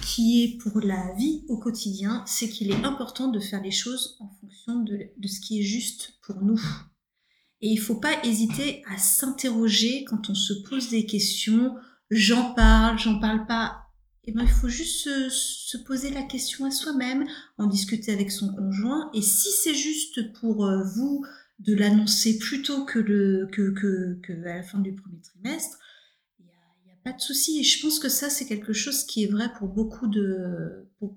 qui 0.00 0.44
est 0.44 0.58
pour 0.58 0.80
la 0.80 1.12
vie 1.14 1.44
au 1.48 1.58
quotidien, 1.58 2.22
c'est 2.26 2.48
qu'il 2.48 2.70
est 2.70 2.84
important 2.84 3.28
de 3.28 3.40
faire 3.40 3.62
les 3.62 3.70
choses 3.70 4.16
en 4.20 4.28
fonction 4.40 4.80
de, 4.80 5.10
ce 5.26 5.40
qui 5.40 5.60
est 5.60 5.64
juste 5.64 6.14
pour 6.22 6.42
nous. 6.42 6.60
Et 7.60 7.68
il 7.68 7.78
faut 7.78 8.00
pas 8.00 8.24
hésiter 8.24 8.82
à 8.88 8.96
s'interroger 8.98 10.04
quand 10.04 10.30
on 10.30 10.34
se 10.34 10.54
pose 10.68 10.88
des 10.90 11.06
questions. 11.06 11.74
J'en 12.10 12.54
parle, 12.54 12.98
j'en 12.98 13.18
parle 13.18 13.46
pas. 13.46 13.82
Et 14.24 14.32
ben, 14.32 14.42
il 14.42 14.48
faut 14.48 14.68
juste 14.68 15.04
se, 15.04 15.28
se 15.30 15.76
poser 15.78 16.10
la 16.10 16.22
question 16.22 16.64
à 16.64 16.70
soi-même, 16.70 17.26
en 17.58 17.66
discuter 17.66 18.12
avec 18.12 18.30
son 18.30 18.54
conjoint. 18.54 19.10
Et 19.14 19.22
si 19.22 19.50
c'est 19.50 19.74
juste 19.74 20.32
pour 20.34 20.64
euh, 20.64 20.82
vous 20.84 21.24
de 21.58 21.74
l'annoncer 21.74 22.38
plus 22.38 22.62
tôt 22.62 22.84
que 22.84 23.46
à 24.46 24.56
la 24.56 24.62
fin 24.62 24.78
du 24.78 24.94
premier 24.94 25.20
trimestre, 25.20 25.78
il 26.38 26.46
n'y 26.46 26.52
a, 26.52 26.56
il 26.84 26.88
y 26.88 26.89
a 26.89 26.89
pas 27.04 27.12
de 27.12 27.20
souci. 27.20 27.60
Et 27.60 27.62
je 27.62 27.82
pense 27.82 27.98
que 27.98 28.08
ça, 28.08 28.30
c'est 28.30 28.46
quelque 28.46 28.72
chose 28.72 29.04
qui 29.04 29.24
est 29.24 29.28
vrai 29.28 29.52
pour 29.58 29.68
beaucoup 29.68 30.06
de... 30.06 30.88
Pour, 30.98 31.16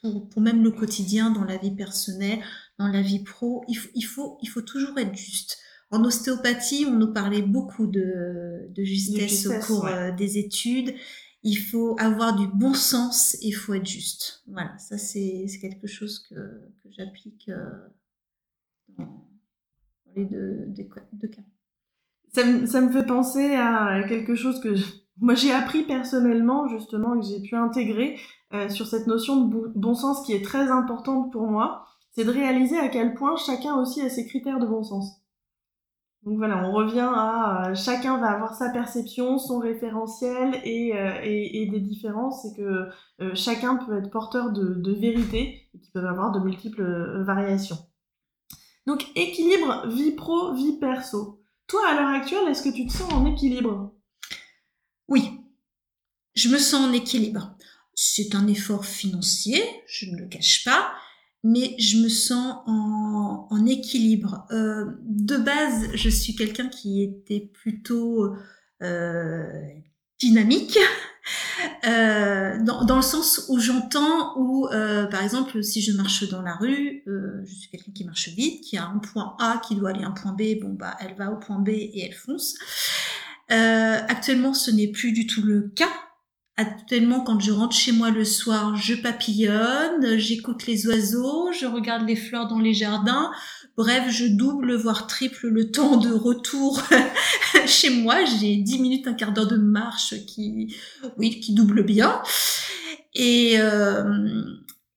pour, 0.00 0.28
pour 0.28 0.42
même 0.42 0.62
le 0.62 0.70
quotidien, 0.70 1.30
dans 1.30 1.44
la 1.44 1.56
vie 1.56 1.74
personnelle, 1.74 2.38
dans 2.78 2.88
la 2.88 3.02
vie 3.02 3.22
pro. 3.24 3.64
Il 3.68 3.74
faut, 3.74 3.90
il 3.94 4.02
faut, 4.02 4.38
il 4.42 4.48
faut 4.48 4.62
toujours 4.62 4.96
être 4.98 5.14
juste. 5.14 5.58
En 5.90 6.04
ostéopathie, 6.04 6.84
on 6.86 6.92
nous 6.92 7.12
parlait 7.12 7.42
beaucoup 7.42 7.86
de, 7.86 8.68
de 8.70 8.84
justesse, 8.84 9.30
justesse, 9.30 9.46
au 9.46 9.66
cours 9.66 9.84
ouais. 9.84 9.92
euh, 9.92 10.12
des 10.12 10.36
études. 10.36 10.94
il 11.42 11.56
faut 11.56 11.96
avoir 11.98 12.36
du 12.36 12.46
bon 12.46 12.74
sens 12.74 13.34
et 13.36 13.48
il 13.48 13.52
faut 13.52 13.72
être 13.72 13.86
juste. 13.86 14.42
Voilà, 14.48 14.76
ça 14.76 14.98
c'est 14.98 15.46
quelque 15.60 15.86
chose 15.86 16.18
que, 16.28 16.34
que 16.34 16.90
j'applique 16.90 17.48
euh, 17.48 17.70
dans 18.98 19.26
les 20.14 20.26
deux, 20.26 20.66
deux, 20.66 20.84
cas. 21.28 21.42
Ça 22.34 22.44
me, 22.44 22.66
ça 22.66 22.82
me, 22.82 22.92
fait 22.92 23.06
penser 23.06 23.54
à 23.54 24.04
quelque 24.06 24.34
chose 24.34 24.60
que 24.60 24.74
moi 25.20 25.34
j'ai 25.34 25.52
appris 25.52 25.82
personnellement 25.82 26.68
justement 26.68 27.18
que 27.18 27.26
j'ai 27.26 27.40
pu 27.40 27.56
intégrer 27.56 28.18
euh, 28.54 28.68
sur 28.68 28.86
cette 28.86 29.06
notion 29.06 29.44
de 29.44 29.72
bon 29.74 29.94
sens 29.94 30.24
qui 30.24 30.32
est 30.32 30.44
très 30.44 30.70
importante 30.70 31.32
pour 31.32 31.46
moi, 31.46 31.84
c'est 32.12 32.24
de 32.24 32.30
réaliser 32.30 32.78
à 32.78 32.88
quel 32.88 33.14
point 33.14 33.36
chacun 33.36 33.76
aussi 33.76 34.00
a 34.02 34.08
ses 34.08 34.26
critères 34.26 34.58
de 34.58 34.66
bon 34.66 34.82
sens. 34.82 35.22
Donc 36.24 36.38
voilà, 36.38 36.66
on 36.68 36.72
revient 36.72 37.10
à 37.14 37.70
euh, 37.70 37.74
chacun 37.74 38.18
va 38.18 38.30
avoir 38.30 38.54
sa 38.54 38.70
perception, 38.70 39.38
son 39.38 39.58
référentiel 39.58 40.60
et, 40.64 40.96
euh, 40.96 41.20
et, 41.22 41.62
et 41.62 41.66
des 41.66 41.80
différences, 41.80 42.42
c'est 42.42 42.56
que 42.56 42.88
chacun 43.34 43.76
peut 43.76 43.98
être 43.98 44.10
porteur 44.10 44.50
de, 44.52 44.74
de 44.74 44.92
vérité 44.92 45.68
et 45.74 45.80
qui 45.80 45.90
peuvent 45.90 46.06
avoir 46.06 46.32
de 46.32 46.40
multiples 46.40 47.22
variations. 47.22 47.78
Donc 48.86 49.06
équilibre 49.16 49.86
vie 49.88 50.12
pro, 50.12 50.54
vie 50.54 50.78
perso. 50.78 51.42
Toi, 51.66 51.80
à 51.90 51.94
l'heure 51.94 52.08
actuelle, 52.08 52.48
est-ce 52.48 52.62
que 52.62 52.74
tu 52.74 52.86
te 52.86 52.92
sens 52.92 53.12
en 53.12 53.26
équilibre? 53.26 53.92
Oui, 55.08 55.40
je 56.34 56.48
me 56.48 56.58
sens 56.58 56.88
en 56.88 56.92
équilibre. 56.92 57.56
C'est 57.94 58.34
un 58.34 58.46
effort 58.46 58.84
financier, 58.84 59.62
je 59.86 60.06
ne 60.06 60.16
le 60.16 60.26
cache 60.26 60.64
pas, 60.64 60.92
mais 61.42 61.74
je 61.78 61.98
me 61.98 62.08
sens 62.08 62.58
en, 62.66 63.66
équilibre. 63.66 64.46
Euh, 64.50 64.86
de 65.02 65.36
base, 65.36 65.88
je 65.94 66.08
suis 66.08 66.34
quelqu'un 66.34 66.68
qui 66.68 67.02
était 67.02 67.40
plutôt 67.40 68.34
euh, 68.82 69.44
dynamique, 70.20 70.78
euh, 71.86 72.62
dans, 72.62 72.84
dans, 72.84 72.96
le 72.96 73.02
sens 73.02 73.46
où 73.48 73.58
j'entends 73.58 74.38
où, 74.38 74.68
par 74.70 75.22
exemple, 75.22 75.62
si 75.62 75.82
je 75.82 75.92
marche 75.92 76.28
dans 76.28 76.42
la 76.42 76.54
rue, 76.54 77.02
je 77.06 77.52
suis 77.52 77.70
quelqu'un 77.70 77.92
qui 77.92 78.04
marche 78.04 78.28
vite, 78.28 78.62
qui 78.62 78.76
a 78.76 78.86
un 78.86 78.98
point 78.98 79.36
A 79.40 79.60
qui 79.66 79.74
doit 79.74 79.90
aller 79.90 80.04
à 80.04 80.08
un 80.08 80.12
point 80.12 80.32
B, 80.32 80.60
bon 80.60 80.74
bah 80.74 80.96
elle 81.00 81.14
va 81.16 81.30
au 81.32 81.36
point 81.36 81.58
B 81.58 81.70
et 81.70 82.04
elle 82.04 82.14
fonce. 82.14 82.54
Euh, 83.50 83.98
actuellement, 84.08 84.54
ce 84.54 84.70
n'est 84.70 84.88
plus 84.88 85.12
du 85.12 85.26
tout 85.26 85.42
le 85.42 85.70
cas. 85.74 85.90
Actuellement, 86.56 87.20
quand 87.20 87.38
je 87.38 87.52
rentre 87.52 87.76
chez 87.76 87.92
moi 87.92 88.10
le 88.10 88.24
soir, 88.24 88.74
je 88.74 88.94
papillonne, 88.94 90.18
j'écoute 90.18 90.66
les 90.66 90.88
oiseaux, 90.88 91.52
je 91.52 91.66
regarde 91.66 92.06
les 92.06 92.16
fleurs 92.16 92.48
dans 92.48 92.58
les 92.58 92.74
jardins. 92.74 93.30
Bref, 93.76 94.10
je 94.10 94.26
double, 94.26 94.74
voire 94.74 95.06
triple 95.06 95.46
le 95.46 95.70
temps 95.70 95.98
de 95.98 96.12
retour 96.12 96.82
chez 97.66 97.90
moi. 97.90 98.24
J'ai 98.24 98.56
10 98.56 98.80
minutes, 98.80 99.06
un 99.06 99.14
quart 99.14 99.32
d'heure 99.32 99.46
de 99.46 99.56
marche 99.56 100.14
qui, 100.26 100.74
oui, 101.16 101.38
qui 101.38 101.54
double 101.54 101.84
bien. 101.84 102.20
Et, 103.14 103.54
euh, 103.58 104.42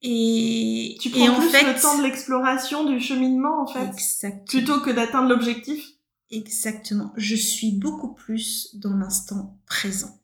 et, 0.01 0.97
tu 0.99 1.11
prends 1.11 1.25
et 1.25 1.29
en 1.29 1.41
fait, 1.41 1.63
le 1.63 1.79
temps 1.79 1.97
de 1.99 2.03
l'exploration, 2.03 2.85
du 2.85 2.99
cheminement, 2.99 3.61
en 3.61 3.67
fait, 3.67 3.85
exactement. 3.85 4.43
plutôt 4.47 4.79
que 4.79 4.89
d'atteindre 4.89 5.29
l'objectif? 5.29 5.83
Exactement. 6.31 7.11
Je 7.17 7.35
suis 7.35 7.73
beaucoup 7.73 8.13
plus 8.13 8.75
dans 8.75 8.95
l'instant 8.95 9.59
présent. 9.65 10.21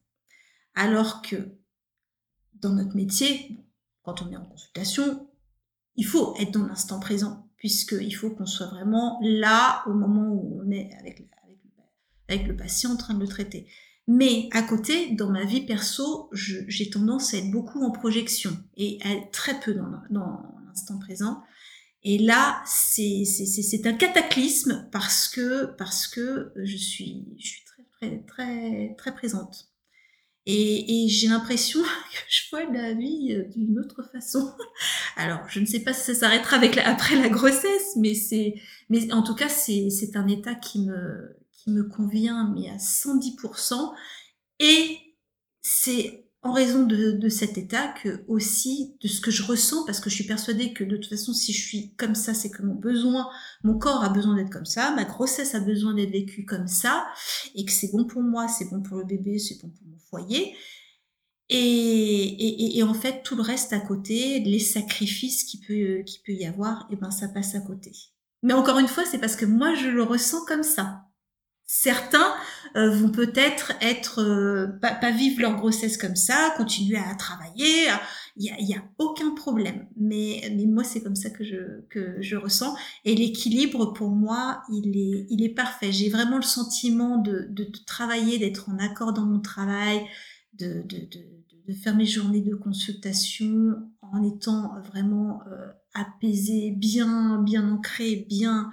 Alors 0.73 1.21
que 1.21 1.35
dans 2.55 2.73
notre 2.73 2.95
métier, 2.95 3.57
quand 4.03 4.21
on 4.21 4.31
est 4.31 4.37
en 4.37 4.45
consultation, 4.45 5.27
il 5.95 6.05
faut 6.05 6.33
être 6.37 6.51
dans 6.51 6.65
l'instant 6.65 6.99
présent, 6.99 7.49
puisqu'il 7.57 8.15
faut 8.15 8.29
qu'on 8.29 8.45
soit 8.45 8.67
vraiment 8.67 9.19
là 9.21 9.83
au 9.87 9.93
moment 9.93 10.29
où 10.29 10.61
on 10.63 10.71
est 10.71 10.91
avec, 10.99 12.47
le 12.47 12.55
patient 12.55 12.91
en 12.91 12.97
train 12.97 13.13
de 13.13 13.19
le 13.19 13.27
traiter. 13.27 13.67
Mais 14.07 14.47
à 14.53 14.61
côté, 14.61 15.11
dans 15.15 15.29
ma 15.29 15.43
vie 15.43 15.65
perso, 15.65 16.29
j'ai 16.31 16.89
tendance 16.89 17.33
à 17.33 17.37
être 17.37 17.51
beaucoup 17.51 17.83
en 17.83 17.91
projection 17.91 18.57
et 18.77 18.99
à 19.03 19.09
très 19.31 19.59
peu 19.59 19.73
dans 19.73 19.89
l'instant 20.65 20.99
présent. 20.99 21.43
Et 22.03 22.17
là, 22.17 22.63
c'est 22.65 23.85
un 23.85 23.93
cataclysme 23.93 24.87
parce 24.91 25.27
que, 25.27 25.65
parce 25.77 26.07
que 26.07 26.53
je 26.55 26.77
suis, 26.77 27.25
je 27.37 27.47
suis 27.47 27.63
très, 27.65 27.83
très, 27.99 28.23
très, 28.23 28.95
très 28.97 29.13
présente. 29.13 29.69
Et, 30.49 31.03
et 31.03 31.09
j'ai 31.09 31.27
l'impression 31.27 31.81
que 31.83 32.19
je 32.29 32.49
vois 32.49 32.63
la 32.71 32.93
vie 32.93 33.33
euh, 33.33 33.43
d'une 33.49 33.77
autre 33.79 34.01
façon. 34.11 34.53
Alors, 35.17 35.41
je 35.49 35.59
ne 35.59 35.65
sais 35.65 35.81
pas 35.81 35.91
si 35.91 36.05
ça 36.05 36.15
s'arrêtera 36.15 36.55
avec 36.55 36.75
la, 36.75 36.87
après 36.87 37.15
la 37.15 37.27
grossesse, 37.27 37.97
mais 37.97 38.13
c'est, 38.13 38.55
mais 38.89 39.11
en 39.11 39.23
tout 39.23 39.35
cas, 39.35 39.49
c'est, 39.49 39.89
c'est 39.89 40.15
un 40.15 40.27
état 40.27 40.55
qui 40.55 40.85
me, 40.85 41.35
qui 41.51 41.71
me 41.71 41.83
convient, 41.83 42.53
mais 42.55 42.69
à 42.69 42.77
110%. 42.77 43.93
Et 44.59 44.97
c'est 45.61 46.26
en 46.47 46.53
raison 46.53 46.85
de, 46.85 47.29
cet 47.29 47.57
état 47.57 47.89
que 48.01 48.23
aussi 48.27 48.95
de 49.01 49.07
ce 49.09 49.19
que 49.19 49.31
je 49.31 49.43
ressens, 49.43 49.85
parce 49.85 49.99
que 49.99 50.09
je 50.09 50.15
suis 50.15 50.23
persuadée 50.23 50.71
que 50.71 50.85
de 50.85 50.95
toute 50.95 51.09
façon, 51.09 51.33
si 51.33 51.51
je 51.51 51.61
suis 51.61 51.93
comme 51.95 52.15
ça, 52.15 52.33
c'est 52.33 52.49
que 52.49 52.63
mon 52.63 52.75
besoin, 52.75 53.27
mon 53.63 53.77
corps 53.77 54.03
a 54.03 54.09
besoin 54.09 54.35
d'être 54.35 54.49
comme 54.49 54.65
ça, 54.65 54.91
ma 54.95 55.03
grossesse 55.03 55.55
a 55.55 55.59
besoin 55.59 55.93
d'être 55.93 56.11
vécue 56.11 56.45
comme 56.45 56.67
ça, 56.67 57.05
et 57.53 57.65
que 57.65 57.71
c'est 57.71 57.91
bon 57.91 58.05
pour 58.05 58.21
moi, 58.21 58.47
c'est 58.47 58.69
bon 58.69 58.81
pour 58.81 58.97
le 58.97 59.03
bébé, 59.03 59.39
c'est 59.39 59.61
bon 59.61 59.69
pour 59.69 59.87
mon 59.87 59.97
foyer. 60.09 60.55
Et, 61.49 61.57
et, 61.57 62.77
et, 62.77 62.83
en 62.83 62.93
fait, 62.93 63.23
tout 63.23 63.35
le 63.35 63.41
reste 63.41 63.73
à 63.73 63.79
côté, 63.79 64.39
les 64.39 64.59
sacrifices 64.59 65.43
qui 65.43 65.59
peut, 65.59 66.03
qui 66.05 66.19
peut 66.25 66.33
y 66.33 66.45
avoir, 66.45 66.87
et 66.89 66.93
eh 66.93 66.95
ben 66.95 67.11
ça 67.11 67.27
passe 67.27 67.55
à 67.55 67.61
côté. 67.61 67.91
Mais 68.41 68.53
encore 68.53 68.79
une 68.79 68.87
fois, 68.87 69.05
c'est 69.05 69.19
parce 69.19 69.35
que 69.35 69.45
moi 69.45 69.73
je 69.73 69.89
le 69.89 70.03
ressens 70.03 70.45
comme 70.45 70.63
ça. 70.63 71.03
Certains 71.65 72.33
euh, 72.75 72.89
vont 72.89 73.09
peut-être 73.09 73.73
être, 73.81 74.21
euh, 74.21 74.67
pas, 74.81 74.93
pas, 74.93 75.11
vivre 75.11 75.41
leur 75.41 75.55
grossesse 75.55 75.97
comme 75.97 76.15
ça, 76.15 76.53
continuer 76.57 76.97
à 76.97 77.15
travailler. 77.15 77.87
Il 78.35 78.45
y 78.45 78.49
a, 78.49 78.59
y 78.59 78.73
a, 78.73 78.83
aucun 78.97 79.33
problème. 79.33 79.87
Mais, 79.95 80.41
mais 80.55 80.65
moi, 80.65 80.83
c'est 80.83 81.01
comme 81.01 81.15
ça 81.15 81.29
que 81.29 81.43
je, 81.43 81.81
que 81.89 82.17
je 82.21 82.35
ressens. 82.35 82.75
Et 83.05 83.15
l'équilibre, 83.15 83.93
pour 83.93 84.09
moi, 84.09 84.61
il 84.71 84.97
est, 84.97 85.27
il 85.29 85.43
est 85.43 85.53
parfait. 85.53 85.91
J'ai 85.91 86.09
vraiment 86.09 86.37
le 86.37 86.43
sentiment 86.43 87.17
de, 87.17 87.47
de, 87.49 87.67
travailler, 87.85 88.37
d'être 88.39 88.69
en 88.69 88.77
accord 88.79 89.13
dans 89.13 89.25
mon 89.25 89.39
travail, 89.39 90.05
de, 90.53 90.83
de, 90.83 90.97
de, 90.97 91.19
de, 91.67 91.73
faire 91.73 91.95
mes 91.95 92.05
journées 92.05 92.41
de 92.41 92.55
consultation 92.55 93.75
en 94.01 94.23
étant 94.23 94.79
vraiment 94.81 95.41
euh, 95.47 95.67
apaisé, 95.93 96.71
bien, 96.71 97.41
bien 97.41 97.69
ancré, 97.69 98.25
bien, 98.29 98.69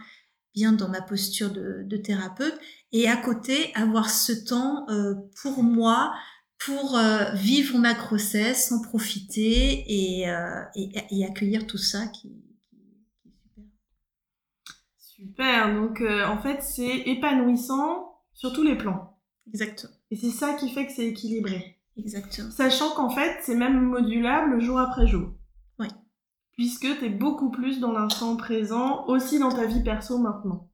bien 0.54 0.72
dans 0.72 0.88
ma 0.88 1.02
posture 1.02 1.50
de, 1.50 1.82
de 1.84 1.96
thérapeute 1.96 2.58
et 2.92 3.08
à 3.08 3.16
côté 3.16 3.72
avoir 3.74 4.10
ce 4.10 4.32
temps 4.32 4.88
euh, 4.88 5.14
pour 5.42 5.62
moi 5.62 6.14
pour 6.64 6.96
euh, 6.96 7.32
vivre 7.34 7.78
ma 7.78 7.94
grossesse, 7.94 8.72
en 8.72 8.80
profiter 8.80 9.84
et, 9.86 10.28
euh, 10.28 10.62
et, 10.74 10.92
et, 11.10 11.24
accueillir 11.26 11.66
tout 11.66 11.78
ça 11.78 12.06
qui, 12.06 12.32
super. 14.98 15.66
Super, 15.66 15.74
donc 15.74 16.00
euh, 16.00 16.24
en 16.26 16.40
fait 16.40 16.62
c'est 16.62 17.00
épanouissant 17.06 18.20
sur 18.32 18.52
tous 18.52 18.62
les 18.62 18.76
plans. 18.76 19.18
Exactement. 19.48 19.92
Et 20.10 20.16
c'est 20.16 20.30
ça 20.30 20.54
qui 20.54 20.70
fait 20.70 20.86
que 20.86 20.92
c'est 20.92 21.06
équilibré. 21.06 21.78
Exactement. 21.96 22.50
Sachant 22.50 22.90
qu'en 22.94 23.10
fait 23.10 23.40
c'est 23.42 23.54
même 23.54 23.80
modulable 23.80 24.60
jour 24.60 24.78
après 24.78 25.06
jour. 25.06 25.33
Puisque 26.56 26.98
tu 26.98 27.04
es 27.04 27.10
beaucoup 27.10 27.50
plus 27.50 27.80
dans 27.80 27.92
l'instant 27.92 28.36
présent, 28.36 29.04
aussi 29.06 29.38
dans 29.38 29.50
ta 29.50 29.66
vie 29.66 29.82
perso 29.82 30.18
maintenant 30.18 30.68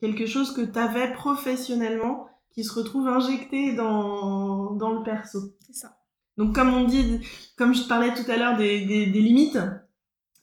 quelque 0.00 0.26
chose 0.26 0.52
que 0.52 0.60
tu 0.60 0.78
avais 0.78 1.12
professionnellement 1.12 2.28
qui 2.52 2.64
se 2.64 2.72
retrouve 2.72 3.08
injecté 3.08 3.74
dans, 3.74 4.72
dans 4.72 4.92
le 4.92 5.02
perso. 5.02 5.54
C'est 5.66 5.74
ça. 5.74 5.98
Donc 6.36 6.54
comme 6.54 6.72
on 6.72 6.84
dit, 6.84 7.20
comme 7.56 7.74
je 7.74 7.82
te 7.82 7.88
parlais 7.88 8.12
tout 8.14 8.30
à 8.30 8.36
l'heure 8.36 8.56
des, 8.56 8.84
des, 8.84 9.06
des, 9.06 9.20
limites, 9.20 9.58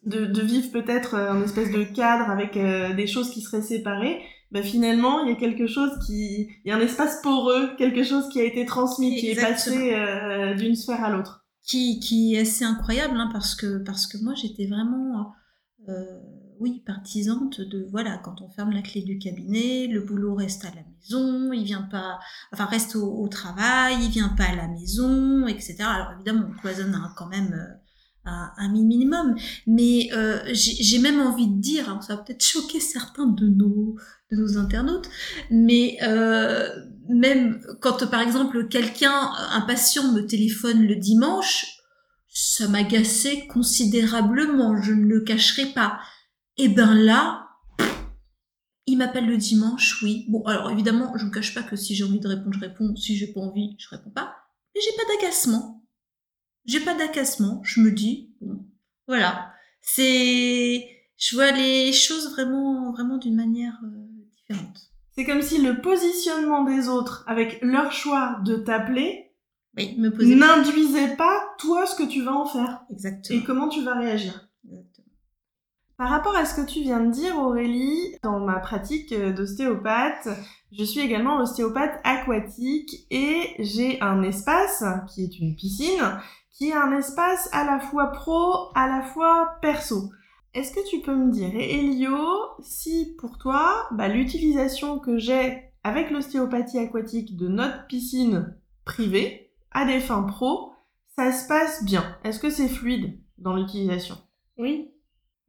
de, 0.04 0.26
de 0.26 0.42
vivre 0.42 0.72
peut-être 0.72 1.16
un 1.16 1.42
espèce 1.44 1.72
de 1.72 1.84
cadre 1.84 2.30
avec 2.30 2.58
euh, 2.58 2.94
des 2.94 3.08
choses 3.08 3.30
qui 3.30 3.42
seraient 3.42 3.62
séparées, 3.62 4.22
bah 4.52 4.62
finalement 4.62 5.24
il 5.24 5.30
y 5.30 5.34
a 5.34 5.40
quelque 5.40 5.68
chose 5.68 5.92
qui, 6.06 6.50
il 6.66 6.70
y 6.70 6.72
a 6.72 6.76
un 6.76 6.82
espace 6.82 7.22
poreux, 7.22 7.76
quelque 7.78 8.04
chose 8.04 8.28
qui 8.30 8.40
a 8.40 8.44
été 8.44 8.66
transmis, 8.66 9.18
Exactement. 9.28 9.78
qui 9.78 9.88
est 9.88 9.94
passé 9.94 9.94
euh, 9.96 10.56
d'une 10.56 10.76
sphère 10.76 11.04
à 11.04 11.10
l'autre. 11.10 11.43
Qui, 11.64 12.00
qui 12.02 12.36
est 12.36 12.42
assez 12.42 12.66
incroyable 12.66 13.16
hein, 13.18 13.30
parce 13.32 13.56
que 13.56 13.78
parce 13.78 14.06
que 14.06 14.18
moi 14.18 14.34
j'étais 14.36 14.68
vraiment 14.68 15.34
euh, 15.88 16.20
oui, 16.60 16.82
partisante 16.86 17.60
de 17.60 17.86
voilà, 17.92 18.18
quand 18.20 18.42
on 18.42 18.50
ferme 18.50 18.72
la 18.72 18.82
clé 18.82 19.02
du 19.02 19.18
cabinet, 19.18 19.88
le 19.88 20.02
boulot 20.02 20.36
reste 20.36 20.64
à 20.66 20.70
la 20.70 20.82
maison, 20.82 21.52
il 21.52 21.64
vient 21.64 21.82
pas, 21.82 22.20
enfin 22.54 22.66
reste 22.66 22.96
au, 22.96 23.28
travail, 23.28 23.98
il 24.02 24.10
vient 24.10 24.30
pas 24.30 24.46
à 24.46 24.56
la 24.56 24.68
maison, 24.68 25.48
etc. 25.48 25.76
Alors 25.82 26.14
évidemment, 26.14 26.48
on 26.50 26.58
cloisonne 26.60 26.98
quand 27.18 27.28
même 27.28 27.54
euh, 28.26 28.30
un, 28.58 28.70
minimum, 28.70 29.36
mais 29.68 30.10
euh, 30.14 30.40
j'ai 30.54 31.00
même 31.00 31.20
envie 31.20 31.48
de 31.48 31.60
dire, 31.60 31.90
hein, 31.90 32.00
ça 32.00 32.16
va 32.16 32.22
peut-être 32.22 32.42
choquer 32.42 32.80
certains 32.80 33.28
de 33.28 33.48
nos 33.48 33.98
de 34.32 34.38
nos 34.38 34.58
internautes, 34.58 35.10
mais 35.52 35.98
euh, 36.04 36.70
même 37.10 37.62
quand 37.82 38.10
par 38.10 38.22
exemple 38.22 38.70
quelqu'un, 38.70 39.30
un 39.52 39.60
patient 39.62 40.14
me 40.14 40.22
téléphone 40.22 40.88
le 40.88 40.96
dimanche, 40.96 41.66
ça 42.30 42.70
m'agaçait 42.70 43.46
considérablement, 43.48 44.82
je 44.82 44.94
ne 44.94 45.06
le 45.06 45.22
cacherai 45.22 45.66
pas. 45.74 46.00
Et 46.58 46.70
ben 46.70 46.94
là, 46.94 47.50
il 48.86 48.98
m'appelle 49.00 49.28
le 49.28 49.38
dimanche, 49.38 50.02
oui. 50.02 50.26
Bon, 50.30 50.44
alors 50.46 50.72
évidemment, 50.72 51.12
je 51.18 51.26
ne 51.26 51.30
cache 51.30 51.54
pas 51.54 51.64
que 51.64 51.76
si 51.76 51.94
j'ai 51.94 52.06
envie 52.06 52.22
de 52.22 52.28
répondre, 52.30 52.54
je 52.54 52.60
réponds. 52.60 52.96
Si 52.96 53.18
j'ai 53.18 53.34
pas 53.34 53.42
envie, 53.42 53.76
je 53.80 53.90
réponds 53.90 54.12
pas. 54.12 54.34
et 54.76 54.80
j'ai 54.80 54.96
pas 54.96 55.14
d'agacement. 55.14 55.83
J'ai 56.66 56.80
pas 56.80 56.96
d'agacement. 56.96 57.62
Je 57.64 57.82
me 57.82 57.92
dis, 57.92 58.34
voilà, 59.08 59.52
c'est, 59.82 60.88
je 61.18 61.36
vois 61.36 61.52
les 61.52 61.92
choses 61.92 62.32
vraiment, 62.32 62.92
vraiment 62.92 63.18
d'une 63.18 63.36
manière 63.36 63.80
euh, 63.84 64.28
différente. 64.32 64.92
C'est 65.12 65.26
comme 65.26 65.42
si 65.42 65.62
le 65.62 65.82
positionnement 65.82 66.64
des 66.64 66.88
autres, 66.88 67.24
avec 67.28 67.60
leur 67.62 67.92
choix 67.92 68.40
de 68.46 68.56
t'appeler, 68.56 69.32
oui, 69.78 69.96
me 69.98 70.10
poser 70.10 70.36
n'induisait 70.36 71.16
pas 71.16 71.36
toi 71.58 71.86
ce 71.86 71.96
que 71.96 72.08
tu 72.08 72.22
vas 72.22 72.34
en 72.34 72.46
faire. 72.46 72.84
Exactement. 72.92 73.40
Et 73.40 73.44
comment 73.44 73.70
tu 73.70 73.84
vas 73.84 73.96
réagir. 73.96 74.48
Exactement. 74.66 75.08
Par 75.98 76.10
rapport 76.10 76.36
à 76.36 76.46
ce 76.46 76.56
que 76.56 76.66
tu 76.66 76.82
viens 76.82 77.00
de 77.00 77.12
dire, 77.12 77.38
Aurélie, 77.38 78.16
dans 78.24 78.40
ma 78.40 78.60
pratique 78.60 79.14
d'ostéopathe, 79.14 80.30
je 80.72 80.84
suis 80.84 81.02
également 81.02 81.38
ostéopathe 81.38 82.00
aquatique 82.04 83.06
et 83.12 83.56
j'ai 83.60 84.02
un 84.02 84.24
espace 84.24 84.84
qui 85.14 85.24
est 85.24 85.40
une 85.40 85.56
piscine, 85.56 86.02
qui 86.54 86.70
est 86.70 86.76
un 86.76 86.96
espace 86.98 87.50
à 87.52 87.66
la 87.66 87.80
fois 87.80 88.12
pro, 88.12 88.70
à 88.76 88.88
la 88.88 89.02
fois 89.02 89.58
perso. 89.62 90.12
Est-ce 90.54 90.72
que 90.72 90.88
tu 90.88 91.02
peux 91.02 91.16
me 91.16 91.32
dire, 91.32 91.52
Elio, 91.54 92.28
si 92.62 93.16
pour 93.20 93.40
toi, 93.40 93.88
bah, 93.92 94.08
l'utilisation 94.08 95.00
que 95.00 95.18
j'ai 95.18 95.64
avec 95.84 96.12
l'ostéopathie 96.12 96.78
aquatique 96.78 97.36
de 97.36 97.48
notre 97.48 97.88
piscine 97.88 98.56
privée, 98.86 99.52
à 99.72 99.86
des 99.86 100.00
fins 100.00 100.24
pro, 100.24 100.74
ça 101.16 101.32
se 101.32 101.48
passe 101.48 101.84
bien? 101.84 102.04
Est-ce 102.24 102.40
que 102.40 102.52
c'est 102.52 102.70
fluide 102.70 103.20
dans 103.40 103.56
l'utilisation? 103.56 104.16
Oui. 104.58 104.92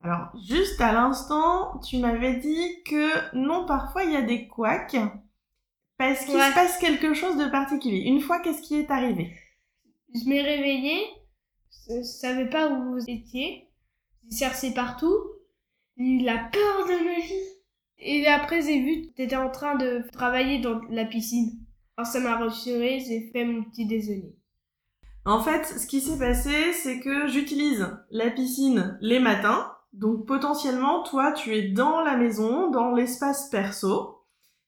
Alors, 0.03 0.29
juste 0.49 0.81
à 0.81 0.93
l'instant, 0.93 1.79
tu 1.81 1.99
m'avais 1.99 2.37
dit 2.37 2.83
que 2.87 3.37
non, 3.37 3.67
parfois 3.67 4.05
il 4.05 4.13
y 4.13 4.17
a 4.17 4.23
des 4.23 4.49
couacs 4.49 4.97
parce 5.99 6.25
qu'il 6.25 6.35
se 6.35 6.55
passe 6.55 6.79
quelque 6.79 7.15
chose 7.15 7.37
de 7.37 7.47
particulier. 7.51 8.05
Une 8.07 8.21
fois, 8.21 8.41
qu'est-ce 8.41 8.63
qui 8.63 8.77
est 8.77 8.91
arrivé? 8.91 9.35
Je 10.15 10.29
m'ai 10.29 10.43
réveillée, 10.43 11.03
je 11.89 12.03
savais 12.03 12.49
pas 12.49 12.69
où 12.69 12.93
vous 12.93 13.05
étiez. 13.09 13.69
J'ai 14.31 14.39
cherché 14.39 14.73
partout. 14.73 15.15
J'ai 15.97 16.05
eu 16.05 16.19
la 16.23 16.39
peur 16.39 16.87
de 16.87 17.05
ma 17.05 17.21
vie. 17.21 17.55
Et 17.99 18.27
après, 18.27 18.63
j'ai 18.63 18.81
vu 18.81 19.03
que 19.03 19.15
tu 19.15 19.23
étais 19.23 19.37
en 19.37 19.51
train 19.51 19.77
de 19.77 20.05
travailler 20.13 20.61
dans 20.61 20.81
la 20.91 21.05
piscine. 21.05 21.59
Alors 21.97 22.11
ça 22.11 22.21
m'a 22.21 22.37
rassuré, 22.37 23.01
j'ai 23.01 23.31
fait 23.33 23.45
mon 23.45 23.65
petit 23.65 23.87
déjeuner. 23.87 24.37
En 25.25 25.41
fait, 25.41 25.65
ce 25.65 25.87
qui 25.87 26.01
s'est 26.01 26.19
passé, 26.19 26.73
c'est 26.73 27.01
que 27.01 27.29
j'utilise 27.29 27.87
la 28.11 28.31
piscine 28.31 28.99
les 29.01 29.21
matins. 29.21 29.73
Donc 29.93 30.27
potentiellement, 30.27 31.03
toi, 31.03 31.33
tu 31.33 31.55
es 31.55 31.71
dans 31.71 32.01
la 32.03 32.17
maison, 32.17 32.71
dans 32.71 32.93
l'espace 32.93 33.49
perso, 33.49 34.25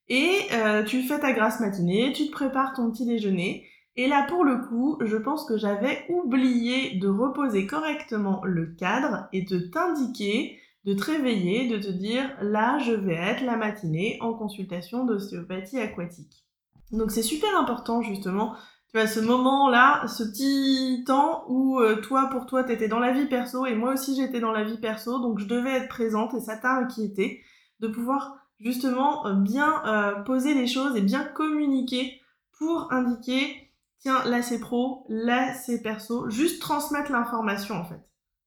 et 0.09 0.39
euh, 0.53 0.85
tu 0.85 1.03
fais 1.03 1.19
ta 1.19 1.33
grasse 1.33 1.61
matinée, 1.61 2.13
tu 2.13 2.27
te 2.27 2.33
prépares 2.33 2.75
ton 2.75 2.91
petit 2.91 3.07
déjeuner. 3.07 3.67
Et 3.97 4.09
là, 4.09 4.27
pour 4.29 4.45
le 4.45 4.59
coup, 4.59 4.99
je 5.01 5.17
pense 5.17 5.47
que 5.47 5.57
j'avais 5.57 6.05
oublié 6.11 6.97
de 6.99 7.09
reposer 7.09 7.67
correctement 7.67 8.43
le 8.45 8.67
cadre 8.67 9.27
et 9.33 9.43
de 9.43 9.59
t'indiquer, 9.59 10.59
de 10.85 10.93
te 10.93 11.05
réveiller, 11.05 11.69
de 11.69 11.79
te 11.79 11.91
dire, 11.91 12.31
là, 12.43 12.79
je 12.79 12.93
vais 12.93 13.15
être 13.15 13.43
la 13.43 13.57
matinée 13.57 14.19
en 14.21 14.35
consultation 14.35 15.05
d'ostéopathie 15.07 15.79
aquatique. 15.79 16.45
Donc 16.93 17.11
c'est 17.11 17.23
super 17.23 17.59
important, 17.59 18.03
justement, 18.03 18.55
tu 18.93 18.99
vois, 18.99 19.07
ce 19.07 19.19
moment-là, 19.21 20.07
ce 20.07 20.23
petit 20.23 21.03
temps 21.05 21.45
où 21.49 21.81
euh, 21.81 21.97
toi, 21.97 22.29
pour 22.31 22.47
toi, 22.47 22.63
t'étais 22.63 22.89
dans 22.89 23.01
la 23.01 23.13
vie 23.13 23.27
perso 23.27 23.67
et 23.67 23.75
moi 23.75 23.95
aussi 23.95 24.15
j'étais 24.15 24.39
dans 24.39 24.53
la 24.53 24.63
vie 24.63 24.79
perso, 24.79 25.19
donc 25.19 25.41
je 25.41 25.47
devais 25.47 25.73
être 25.73 25.89
présente 25.89 26.35
et 26.35 26.41
ça 26.41 26.57
t'a 26.57 26.75
inquiété 26.75 27.43
de 27.81 27.89
pouvoir 27.89 28.37
justement 28.61 29.27
euh, 29.27 29.35
bien 29.35 29.83
euh, 29.87 30.21
poser 30.23 30.55
les 30.55 30.69
choses 30.69 30.97
et 30.97 31.01
bien 31.01 31.25
communiquer 31.25 32.21
pour 32.59 32.93
indiquer 32.93 33.66
tiens, 33.99 34.25
là 34.25 34.43
c'est 34.43 34.61
pro, 34.61 35.05
là 35.09 35.55
c'est 35.55 35.83
perso, 35.83 36.29
juste 36.31 36.61
transmettre 36.61 37.13
l'information 37.13 37.77
en 37.77 37.85
fait. 37.85 38.01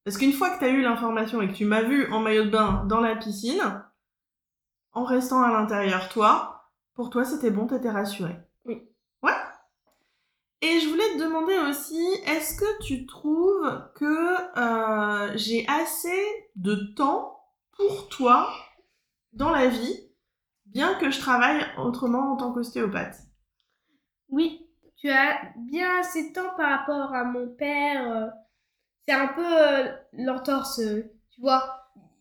Parce 0.04 0.18
qu'une 0.18 0.34
fois 0.34 0.52
que 0.52 0.60
tu 0.60 0.66
as 0.66 0.70
eu 0.70 0.82
l'information 0.82 1.42
et 1.42 1.48
que 1.48 1.54
tu 1.54 1.66
m'as 1.66 1.82
vu 1.82 2.12
en 2.12 2.20
maillot 2.20 2.46
de 2.46 2.50
bain 2.50 2.86
dans 2.88 3.00
la 3.00 3.16
piscine, 3.16 3.84
en 4.94 5.04
restant 5.04 5.42
à 5.42 5.52
l'intérieur 5.52 6.10
toi, 6.10 6.72
pour 6.94 7.10
toi 7.10 7.26
c'était 7.26 7.52
bon, 7.52 7.68
t'étais 7.68 7.92
rassuré. 7.92 8.36
Oui. 8.66 8.82
Ouais. 9.22 9.34
Et 10.62 10.80
je 10.80 10.90
voulais 10.90 11.14
te 11.14 11.24
demander 11.24 11.58
aussi, 11.70 12.04
est-ce 12.26 12.58
que 12.58 12.84
tu 12.84 13.06
trouves 13.06 13.92
que 13.96 14.58
euh, 14.58 15.32
j'ai 15.36 15.66
assez 15.68 16.50
de 16.56 16.76
temps 16.96 17.40
pour 17.78 18.10
toi 18.10 18.52
dans 19.32 19.52
la 19.52 19.68
vie, 19.68 20.10
bien 20.66 20.96
que 20.96 21.12
je 21.12 21.20
travaille 21.20 21.66
autrement 21.78 22.34
en 22.34 22.38
tant 22.38 22.52
qu'ostéopathe? 22.52 23.20
Oui, 24.28 24.69
tu 25.00 25.10
as 25.10 25.40
bien 25.56 26.00
assez 26.00 26.30
de 26.30 26.34
temps 26.34 26.56
par 26.58 26.80
rapport 26.80 27.14
à 27.14 27.24
mon 27.24 27.48
père. 27.48 28.12
Euh, 28.12 28.28
c'est 29.08 29.14
un 29.14 29.28
peu 29.28 29.46
euh, 29.46 29.88
l'entorse, 30.14 30.80
euh, 30.80 31.04
tu 31.34 31.42
vois. 31.42 31.64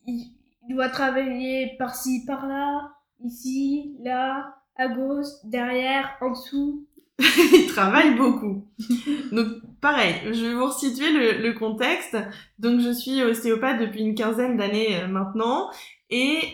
Il, 0.06 0.34
doit 0.70 0.90
travailler 0.90 1.76
par-ci, 1.78 2.26
par-là, 2.26 2.92
ici, 3.24 3.96
là, 4.02 4.54
à 4.76 4.88
gauche, 4.88 5.26
derrière, 5.44 6.10
en 6.20 6.32
dessous. 6.32 6.86
il 7.18 7.66
travaille 7.68 8.14
beaucoup. 8.14 8.68
Donc 9.32 9.46
pareil, 9.80 10.14
je 10.26 10.44
vais 10.44 10.54
vous 10.54 10.66
resituer 10.66 11.10
le, 11.10 11.52
contexte. 11.52 12.18
Donc 12.58 12.80
je 12.80 12.90
suis 12.90 13.22
ostéopathe 13.22 13.80
depuis 13.80 14.02
une 14.02 14.14
quinzaine 14.14 14.58
d'années 14.58 15.06
maintenant 15.08 15.70
et 16.10 16.52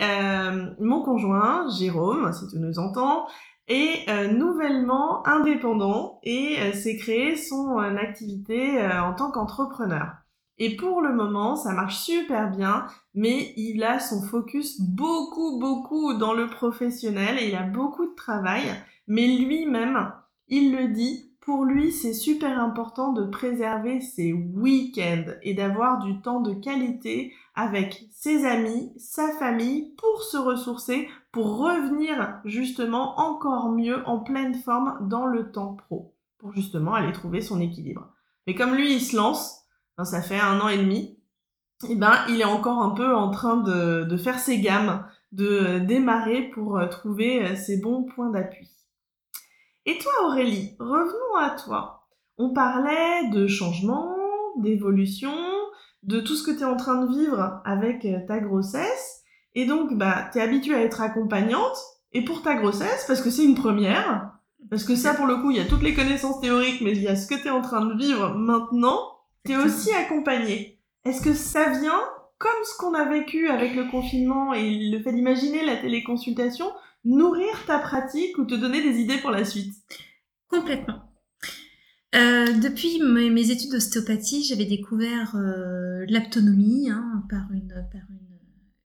mon 0.78 1.02
conjoint, 1.02 1.68
Jérôme, 1.76 2.32
si 2.32 2.46
tu 2.46 2.58
nous 2.60 2.78
entends, 2.78 3.26
est 3.68 4.08
euh, 4.08 4.28
nouvellement 4.28 5.26
indépendant 5.26 6.20
et 6.22 6.56
euh, 6.60 6.72
s'est 6.72 6.96
créé 6.96 7.36
son 7.36 7.78
euh, 7.78 7.96
activité 7.96 8.78
en 8.86 9.14
tant 9.14 9.30
qu'entrepreneur. 9.30 10.12
Et 10.58 10.76
pour 10.76 11.00
le 11.00 11.12
moment, 11.12 11.56
ça 11.56 11.72
marche 11.72 11.98
super 11.98 12.50
bien, 12.50 12.86
mais 13.14 13.52
il 13.56 13.82
a 13.82 13.98
son 13.98 14.22
focus 14.22 14.80
beaucoup, 14.80 15.58
beaucoup 15.58 16.14
dans 16.14 16.32
le 16.32 16.46
professionnel 16.46 17.38
et 17.40 17.48
il 17.48 17.56
a 17.56 17.64
beaucoup 17.64 18.06
de 18.06 18.14
travail. 18.14 18.62
Mais 19.08 19.26
lui-même, 19.26 20.12
il 20.46 20.76
le 20.76 20.88
dit, 20.88 21.34
pour 21.40 21.64
lui, 21.64 21.90
c'est 21.90 22.14
super 22.14 22.60
important 22.60 23.12
de 23.12 23.24
préserver 23.24 24.00
ses 24.00 24.32
week-ends 24.32 25.32
et 25.42 25.54
d'avoir 25.54 25.98
du 26.04 26.20
temps 26.20 26.40
de 26.40 26.54
qualité 26.54 27.32
avec 27.54 28.06
ses 28.12 28.46
amis, 28.46 28.92
sa 28.96 29.28
famille, 29.32 29.92
pour 29.98 30.22
se 30.22 30.36
ressourcer, 30.36 31.08
pour 31.34 31.58
revenir 31.58 32.40
justement 32.44 33.18
encore 33.18 33.68
mieux 33.68 34.06
en 34.06 34.20
pleine 34.20 34.54
forme 34.54 35.08
dans 35.08 35.26
le 35.26 35.50
temps 35.50 35.74
pro, 35.74 36.14
pour 36.38 36.52
justement 36.52 36.94
aller 36.94 37.10
trouver 37.10 37.40
son 37.40 37.60
équilibre. 37.60 38.08
Mais 38.46 38.54
comme 38.54 38.76
lui, 38.76 38.94
il 38.94 39.00
se 39.00 39.16
lance, 39.16 39.64
ben, 39.98 40.04
ça 40.04 40.22
fait 40.22 40.38
un 40.38 40.60
an 40.60 40.68
et 40.68 40.78
demi, 40.78 41.18
et 41.82 41.88
eh 41.90 41.96
ben 41.96 42.14
il 42.28 42.40
est 42.40 42.44
encore 42.44 42.78
un 42.78 42.90
peu 42.90 43.16
en 43.16 43.32
train 43.32 43.56
de, 43.56 44.04
de 44.04 44.16
faire 44.16 44.38
ses 44.38 44.60
gammes, 44.60 45.04
de 45.32 45.80
démarrer 45.80 46.50
pour 46.54 46.78
euh, 46.78 46.86
trouver 46.86 47.44
euh, 47.44 47.56
ses 47.56 47.80
bons 47.80 48.04
points 48.04 48.30
d'appui. 48.30 48.70
Et 49.86 49.98
toi 49.98 50.12
Aurélie, 50.26 50.76
revenons 50.78 51.36
à 51.36 51.50
toi. 51.50 52.06
On 52.38 52.52
parlait 52.52 53.28
de 53.30 53.48
changement, 53.48 54.14
d'évolution, 54.58 55.34
de 56.04 56.20
tout 56.20 56.36
ce 56.36 56.44
que 56.44 56.56
tu 56.56 56.60
es 56.60 56.64
en 56.64 56.76
train 56.76 57.04
de 57.04 57.12
vivre 57.12 57.60
avec 57.64 58.04
euh, 58.04 58.20
ta 58.28 58.38
grossesse. 58.38 59.23
Et 59.54 59.66
donc, 59.66 59.96
bah, 59.96 60.28
tu 60.32 60.38
es 60.38 60.42
habituée 60.42 60.74
à 60.74 60.82
être 60.82 61.00
accompagnante. 61.00 61.76
Et 62.12 62.24
pour 62.24 62.42
ta 62.42 62.54
grossesse, 62.54 63.04
parce 63.06 63.20
que 63.20 63.30
c'est 63.30 63.44
une 63.44 63.56
première, 63.56 64.32
parce 64.70 64.84
que 64.84 64.94
ça, 64.94 65.14
pour 65.14 65.26
le 65.26 65.36
coup, 65.36 65.50
il 65.50 65.56
y 65.56 65.60
a 65.60 65.64
toutes 65.64 65.82
les 65.82 65.94
connaissances 65.94 66.40
théoriques, 66.40 66.80
mais 66.80 66.92
il 66.92 67.02
y 67.02 67.08
a 67.08 67.16
ce 67.16 67.26
que 67.26 67.34
tu 67.34 67.48
es 67.48 67.50
en 67.50 67.60
train 67.60 67.84
de 67.84 67.96
vivre 67.96 68.34
maintenant, 68.34 69.00
tu 69.44 69.52
es 69.52 69.56
aussi 69.56 69.92
accompagnée. 69.92 70.80
Est-ce 71.04 71.22
que 71.22 71.34
ça 71.34 71.70
vient, 71.70 72.00
comme 72.38 72.64
ce 72.64 72.76
qu'on 72.78 72.94
a 72.94 73.04
vécu 73.04 73.48
avec 73.48 73.74
le 73.74 73.90
confinement 73.90 74.54
et 74.54 74.90
le 74.90 75.02
fait 75.02 75.12
d'imaginer 75.12 75.64
la 75.64 75.76
téléconsultation, 75.76 76.66
nourrir 77.04 77.64
ta 77.66 77.78
pratique 77.78 78.38
ou 78.38 78.44
te 78.44 78.54
donner 78.54 78.82
des 78.82 79.00
idées 79.00 79.18
pour 79.18 79.30
la 79.30 79.44
suite? 79.44 79.74
Complètement. 80.48 81.02
Euh, 82.14 82.52
depuis 82.52 83.02
mes, 83.02 83.50
études 83.50 83.72
d'ostéopathie, 83.72 84.44
j'avais 84.44 84.66
découvert 84.66 85.34
euh, 85.34 86.04
l'aptonomie 86.08 86.88
hein, 86.90 87.24
par, 87.28 87.50
une, 87.52 87.68
par 87.68 88.02
une, 88.08 88.33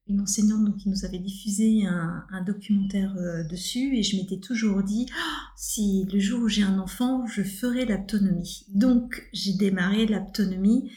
une, 0.09 0.21
enseignante 0.21 0.65
donc, 0.65 0.77
qui 0.77 0.89
nous 0.89 1.05
avait 1.05 1.19
diffusé 1.19 1.85
un, 1.85 2.43
documentaire 2.45 3.15
euh, 3.17 3.43
dessus 3.47 3.95
et 3.95 4.03
je 4.03 4.17
m'étais 4.17 4.39
toujours 4.39 4.83
dit 4.83 5.05
oh, 5.09 5.37
si 5.55 6.05
le 6.11 6.19
jour 6.19 6.41
où 6.41 6.47
j'ai 6.47 6.63
un 6.63 6.79
enfant, 6.79 7.27
je 7.27 7.43
ferai 7.43 7.85
l'aptonomie. 7.85 8.65
Donc 8.69 9.27
j'ai 9.33 9.53
démarré 9.53 10.05
l'aptonomie 10.05 10.91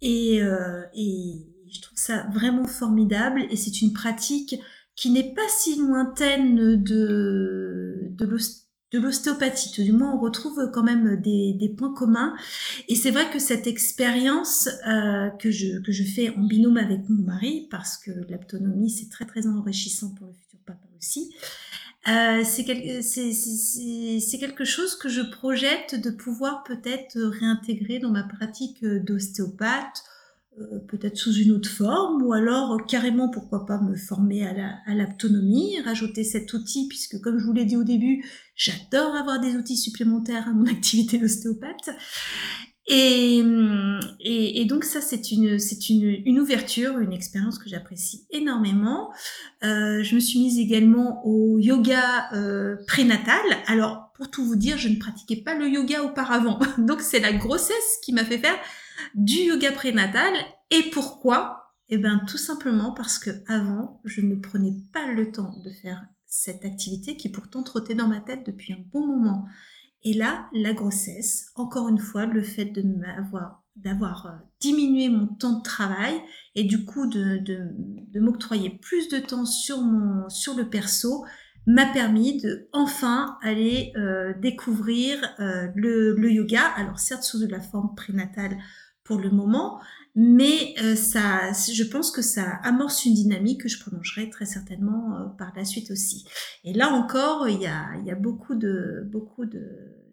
et, 0.00 0.42
euh, 0.42 0.82
et 0.94 1.46
je 1.72 1.80
trouve 1.80 1.98
ça 1.98 2.26
vraiment 2.32 2.66
formidable 2.66 3.44
et 3.50 3.56
c'est 3.56 3.82
une 3.82 3.92
pratique 3.92 4.56
qui 4.96 5.10
n'est 5.10 5.34
pas 5.34 5.48
si 5.48 5.76
lointaine 5.76 6.82
de, 6.82 8.10
de 8.10 8.26
de 8.94 9.00
l'ostéopathie. 9.00 9.82
Du 9.82 9.92
moins, 9.92 10.14
on 10.14 10.20
retrouve 10.20 10.70
quand 10.72 10.82
même 10.82 11.20
des, 11.20 11.74
points 11.76 11.92
communs. 11.92 12.34
Et 12.88 12.94
c'est 12.94 13.10
vrai 13.10 13.28
que 13.30 13.38
cette 13.38 13.66
expérience 13.66 14.68
euh, 14.86 15.30
que, 15.30 15.50
je, 15.50 16.02
fais 16.04 16.30
en 16.30 16.42
binôme 16.42 16.76
avec 16.76 17.08
mon 17.08 17.22
mari, 17.22 17.66
parce 17.70 17.96
que 17.96 18.10
l'autonomie, 18.30 18.90
c'est 18.90 19.10
très 19.10 19.24
très 19.24 19.46
enrichissant 19.46 20.10
pour 20.10 20.26
le 20.28 20.32
futur 20.32 20.60
papa 20.64 20.86
aussi, 20.98 21.30
Euh, 22.06 22.42
c'est 22.44 22.64
quel- 22.64 23.02
c'est- 23.02 23.32
c'est- 23.32 24.20
c'est 24.20 24.38
quelque 24.38 24.66
chose 24.66 24.94
que 24.94 25.08
je 25.08 25.22
projette 25.22 25.94
de 25.94 26.10
pouvoir 26.10 26.62
peut-être 26.62 27.18
réintégrer 27.18 27.98
dans 27.98 28.10
ma 28.10 28.24
pratique 28.24 28.84
d'ostéopathe, 28.84 30.04
peut-être 30.88 31.16
sous 31.16 31.32
une 31.34 31.52
autre 31.52 31.68
forme, 31.68 32.22
ou 32.22 32.32
alors 32.32 32.72
euh, 32.74 32.78
carrément, 32.88 33.28
pourquoi 33.28 33.66
pas, 33.66 33.80
me 33.80 33.96
former 33.96 34.46
à 34.46 34.52
la- 34.52 34.78
à 34.86 34.94
l'autonomie, 34.94 35.80
rajouter 35.84 36.24
cet 36.24 36.52
outil, 36.52 36.86
puisque 36.88 37.20
comme 37.20 37.38
je 37.38 37.44
vous 37.44 37.52
l'ai 37.52 37.64
dit 37.64 37.76
au 37.76 37.84
début, 37.84 38.24
j'adore 38.54 39.14
avoir 39.16 39.40
des 39.40 39.56
outils 39.56 39.76
supplémentaires 39.76 40.48
à 40.48 40.52
mon 40.52 40.66
activité 40.70 41.18
d'ostéopathe. 41.18 41.90
Et, 42.86 43.40
hum, 43.42 43.98
et, 44.20 44.64
donc 44.66 44.84
ça, 44.84 45.00
c'est 45.00 45.30
une, 45.32 45.56
une, 45.88 46.22
une 46.26 46.38
ouverture, 46.38 46.98
une 46.98 47.14
expérience 47.14 47.58
que 47.58 47.68
j'apprécie 47.68 48.26
énormément. 48.30 49.10
Euh, 49.64 50.02
je 50.02 50.14
me 50.14 50.20
suis 50.20 50.38
mise 50.38 50.58
également 50.58 51.24
au 51.26 51.58
yoga 51.58 52.30
euh, 52.34 52.76
prénatal. 52.86 53.40
Alors, 53.68 54.12
pour 54.14 54.30
tout 54.30 54.44
vous 54.44 54.56
dire, 54.56 54.76
je 54.76 54.88
ne 54.88 54.96
pratiquais 54.96 55.36
pas 55.36 55.54
le 55.54 55.66
yoga 55.66 56.02
auparavant. 56.02 56.58
Donc, 56.78 57.00
c'est 57.00 57.20
la 57.20 57.32
grossesse 57.32 57.98
qui 58.04 58.12
m'a 58.12 58.24
fait 58.24 58.38
faire 58.38 58.58
du 59.14 59.36
yoga 59.36 59.72
prénatal. 59.72 60.32
Et 60.70 60.90
pourquoi? 60.90 61.74
Eh 61.88 61.98
bien, 61.98 62.20
tout 62.26 62.38
simplement 62.38 62.92
parce 62.92 63.18
que 63.18 63.30
avant, 63.46 64.00
je 64.04 64.20
ne 64.20 64.36
prenais 64.36 64.74
pas 64.92 65.12
le 65.12 65.30
temps 65.30 65.54
de 65.64 65.70
faire 65.70 66.04
cette 66.26 66.64
activité 66.64 67.16
qui 67.16 67.28
pourtant 67.28 67.62
trottait 67.62 67.94
dans 67.94 68.08
ma 68.08 68.20
tête 68.20 68.46
depuis 68.46 68.72
un 68.72 68.82
bon 68.92 69.06
moment. 69.06 69.46
Et 70.02 70.14
là, 70.14 70.48
la 70.52 70.72
grossesse, 70.72 71.50
encore 71.54 71.88
une 71.88 71.98
fois, 71.98 72.26
le 72.26 72.42
fait 72.42 72.66
de 72.66 72.84
d'avoir 73.76 74.26
euh, 74.26 74.30
diminué 74.60 75.08
mon 75.08 75.26
temps 75.26 75.58
de 75.58 75.62
travail 75.62 76.14
et 76.54 76.62
du 76.62 76.84
coup 76.84 77.08
de 77.08 78.20
m'octroyer 78.20 78.70
plus 78.70 79.08
de 79.08 79.18
temps 79.18 79.46
sur 79.46 79.80
mon 79.80 80.28
sur 80.28 80.54
le 80.54 80.68
perso 80.68 81.24
m'a 81.66 81.86
permis 81.86 82.40
de 82.40 82.68
enfin 82.72 83.38
aller 83.42 83.92
euh, 83.96 84.32
découvrir 84.40 85.18
euh, 85.40 85.68
le, 85.74 86.14
le 86.14 86.30
yoga 86.30 86.62
alors 86.76 86.98
certes 86.98 87.22
sous 87.22 87.38
de 87.38 87.50
la 87.50 87.60
forme 87.60 87.94
prénatale 87.94 88.58
pour 89.04 89.18
le 89.18 89.30
moment 89.30 89.80
mais 90.16 90.74
euh, 90.80 90.94
ça 90.94 91.52
je 91.52 91.82
pense 91.84 92.10
que 92.10 92.22
ça 92.22 92.58
amorce 92.62 93.04
une 93.04 93.14
dynamique 93.14 93.62
que 93.62 93.68
je 93.68 93.80
prolongerai 93.80 94.30
très 94.30 94.46
certainement 94.46 95.16
euh, 95.16 95.24
par 95.38 95.52
la 95.56 95.64
suite 95.64 95.90
aussi 95.90 96.24
et 96.64 96.72
là 96.72 96.90
encore 96.90 97.48
il 97.48 97.60
y 97.60 97.66
a 97.66 98.14
beaucoup 98.14 98.54
de 98.54 99.06
beaucoup 99.10 99.44
de 99.44 100.04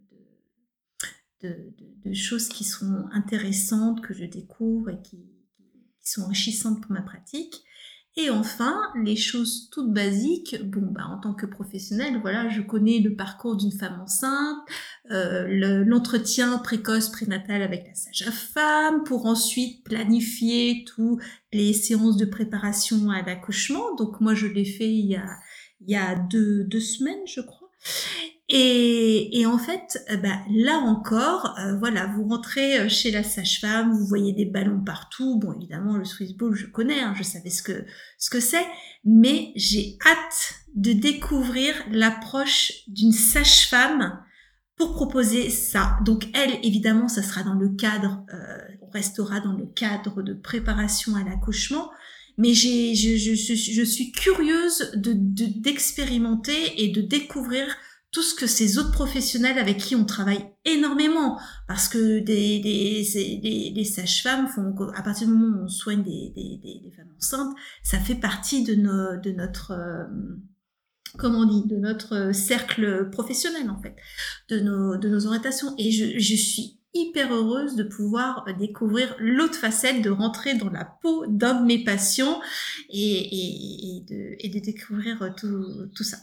de, 1.41 1.73
de, 2.06 2.13
choses 2.13 2.47
qui 2.47 2.63
sont 2.63 3.06
intéressantes, 3.12 4.01
que 4.01 4.13
je 4.13 4.25
découvre 4.25 4.89
et 4.89 5.01
qui, 5.01 5.27
sont 6.04 6.23
enrichissantes 6.23 6.82
pour 6.82 6.91
ma 6.91 7.04
pratique. 7.04 7.63
Et 8.17 8.30
enfin, 8.30 8.78
les 9.04 9.15
choses 9.15 9.69
toutes 9.71 9.93
basiques, 9.93 10.58
bon, 10.65 10.82
bah, 10.91 11.06
en 11.08 11.17
tant 11.19 11.34
que 11.34 11.45
professionnelle, 11.45 12.19
voilà, 12.19 12.50
je 12.50 12.62
connais 12.62 13.00
le 13.00 13.15
parcours 13.15 13.56
d'une 13.56 13.71
femme 13.71 14.02
enceinte, 14.02 14.58
euh, 15.12 15.84
l'entretien 15.86 16.58
précoce 16.58 17.10
prénatal 17.10 17.62
avec 17.62 17.88
la 17.88 17.95
sage-femme, 17.95 19.04
pour 19.06 19.28
ensuite 19.28 19.86
planifier 19.86 20.84
toutes 20.86 21.21
les 21.54 21.71
séances 21.71 22.17
de 22.17 22.26
préparation 22.26 23.10
à 23.10 23.21
l'accouchement. 23.21 23.95
Donc 23.95 24.19
moi, 24.19 24.34
je 24.34 24.47
l'ai 24.47 24.65
fait 24.65 24.89
il 24.89 25.06
y 25.06 25.15
a, 25.15 25.38
il 25.80 25.91
y 25.91 25.95
a 25.95 26.15
deux, 26.15 26.65
deux 26.65 26.82
semaines, 26.82 27.26
je 27.26 27.39
crois. 27.39 27.61
Et, 28.53 29.39
et, 29.39 29.45
en 29.45 29.57
fait, 29.57 30.05
bah, 30.21 30.39
là 30.49 30.77
encore, 30.79 31.55
euh, 31.57 31.77
voilà, 31.77 32.07
vous 32.07 32.27
rentrez 32.27 32.89
chez 32.89 33.09
la 33.09 33.23
sage-femme, 33.23 33.93
vous 33.93 34.05
voyez 34.05 34.33
des 34.33 34.43
ballons 34.43 34.83
partout. 34.83 35.39
Bon, 35.39 35.53
évidemment, 35.53 35.95
le 35.95 36.03
Swiss 36.03 36.35
Ball, 36.35 36.53
je 36.53 36.65
connais, 36.65 36.99
hein, 36.99 37.13
je 37.17 37.23
savais 37.23 37.49
ce 37.49 37.63
que 37.63 37.85
ce 38.17 38.29
que 38.29 38.41
c'est, 38.41 38.65
mais 39.05 39.53
j'ai 39.55 39.97
hâte 40.05 40.55
de 40.75 40.91
découvrir 40.91 41.73
l'approche 41.91 42.73
d'une 42.87 43.13
sage-femme 43.13 44.19
pour 44.75 44.95
proposer 44.95 45.49
ça. 45.49 45.97
Donc, 46.03 46.27
elle, 46.33 46.59
évidemment, 46.63 47.07
ça 47.07 47.23
sera 47.23 47.43
dans 47.43 47.53
le 47.53 47.69
cadre, 47.69 48.25
euh, 48.33 48.57
on 48.81 48.89
restera 48.89 49.39
dans 49.39 49.53
le 49.53 49.67
cadre 49.67 50.23
de 50.23 50.33
préparation 50.33 51.15
à 51.15 51.23
l'accouchement. 51.23 51.89
Mais 52.37 52.53
j'ai, 52.53 52.95
je, 52.95 53.15
je, 53.15 53.35
je, 53.35 53.53
je, 53.53 53.83
suis 53.83 54.11
curieuse 54.11 54.91
de, 54.95 55.13
d'expérimenter 55.13 56.83
et 56.83 56.87
de 56.89 57.01
découvrir 57.01 57.67
tout 58.12 58.21
ce 58.21 58.36
que 58.36 58.45
ces 58.45 58.78
autres 58.78 58.91
professionnels 58.91 59.58
avec 59.58 59.78
qui 59.78 59.95
on 59.95 60.04
travaille 60.04 60.45
énormément, 60.65 61.39
parce 61.67 61.88
que 61.88 62.19
des, 62.19 62.60
des, 62.60 63.39
des, 63.41 63.71
des 63.71 63.84
sages-femmes 63.86 64.47
font, 64.47 64.76
à 64.95 65.02
partir 65.02 65.28
du 65.28 65.34
moment 65.34 65.62
où 65.62 65.63
on 65.63 65.69
soigne 65.69 66.04
des, 66.04 66.34
des, 66.36 66.91
femmes 66.95 67.13
enceintes, 67.17 67.56
ça 67.84 68.00
fait 68.00 68.15
partie 68.15 68.63
de, 68.63 68.76
nos, 68.76 69.19
de 69.21 69.32
notre, 69.32 69.71
euh, 69.71 70.04
comment 71.17 71.39
on 71.39 71.45
dit, 71.45 71.67
de 71.67 71.78
notre 71.78 72.34
cercle 72.34 73.10
professionnel 73.12 73.69
en 73.69 73.82
fait, 73.82 73.95
de 74.50 74.60
nos, 74.60 74.97
de 74.97 75.08
nos 75.08 75.26
orientations. 75.26 75.74
Et 75.78 75.91
je, 75.91 76.19
je 76.19 76.36
suis 76.36 76.80
hyper 76.93 77.34
heureuse 77.34 77.78
de 77.78 77.84
pouvoir 77.84 78.45
découvrir 78.60 79.15
l'autre 79.19 79.56
facette, 79.56 80.02
de 80.02 80.10
rentrer 80.10 80.56
dans 80.56 80.69
la 80.69 80.84
peau 80.84 81.26
d'un 81.28 81.62
de 81.62 81.65
mes 81.65 81.82
patients 81.86 82.41
et, 82.89 83.00
et, 83.00 83.97
et, 83.97 84.02
de, 84.02 84.36
et 84.39 84.50
de 84.50 84.60
découvrir 84.60 85.34
tout, 85.38 85.88
tout 85.95 86.04
ça. 86.04 86.17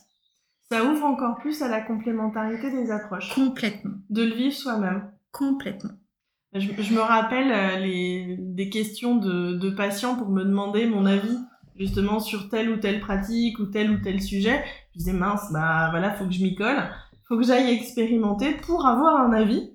Ça 0.70 0.84
ouvre 0.84 1.04
encore 1.04 1.36
plus 1.38 1.62
à 1.62 1.68
la 1.68 1.80
complémentarité 1.80 2.70
des 2.70 2.90
approches. 2.90 3.34
Complètement. 3.34 3.94
De 4.10 4.22
le 4.22 4.34
vivre 4.34 4.54
soi-même. 4.54 5.10
Complètement. 5.32 5.92
Je, 6.54 6.68
je, 6.78 6.94
me 6.94 7.00
rappelle 7.00 7.52
euh, 7.52 7.76
les, 7.78 8.36
des 8.38 8.70
questions 8.70 9.16
de, 9.16 9.54
de, 9.54 9.70
patients 9.70 10.16
pour 10.16 10.30
me 10.30 10.44
demander 10.44 10.86
mon 10.86 11.04
avis 11.04 11.36
justement 11.76 12.20
sur 12.20 12.48
telle 12.48 12.70
ou 12.70 12.76
telle 12.78 13.00
pratique 13.00 13.58
ou 13.58 13.66
tel 13.66 13.90
ou 13.90 13.98
tel 13.98 14.20
sujet. 14.20 14.64
Je 14.92 14.98
disais 14.98 15.12
mince, 15.12 15.52
bah 15.52 15.88
voilà, 15.90 16.12
faut 16.12 16.24
que 16.24 16.32
je 16.32 16.42
m'y 16.42 16.54
colle, 16.54 16.82
faut 17.28 17.36
que 17.36 17.44
j'aille 17.44 17.72
expérimenter 17.72 18.52
pour 18.52 18.86
avoir 18.86 19.20
un 19.20 19.32
avis. 19.32 19.70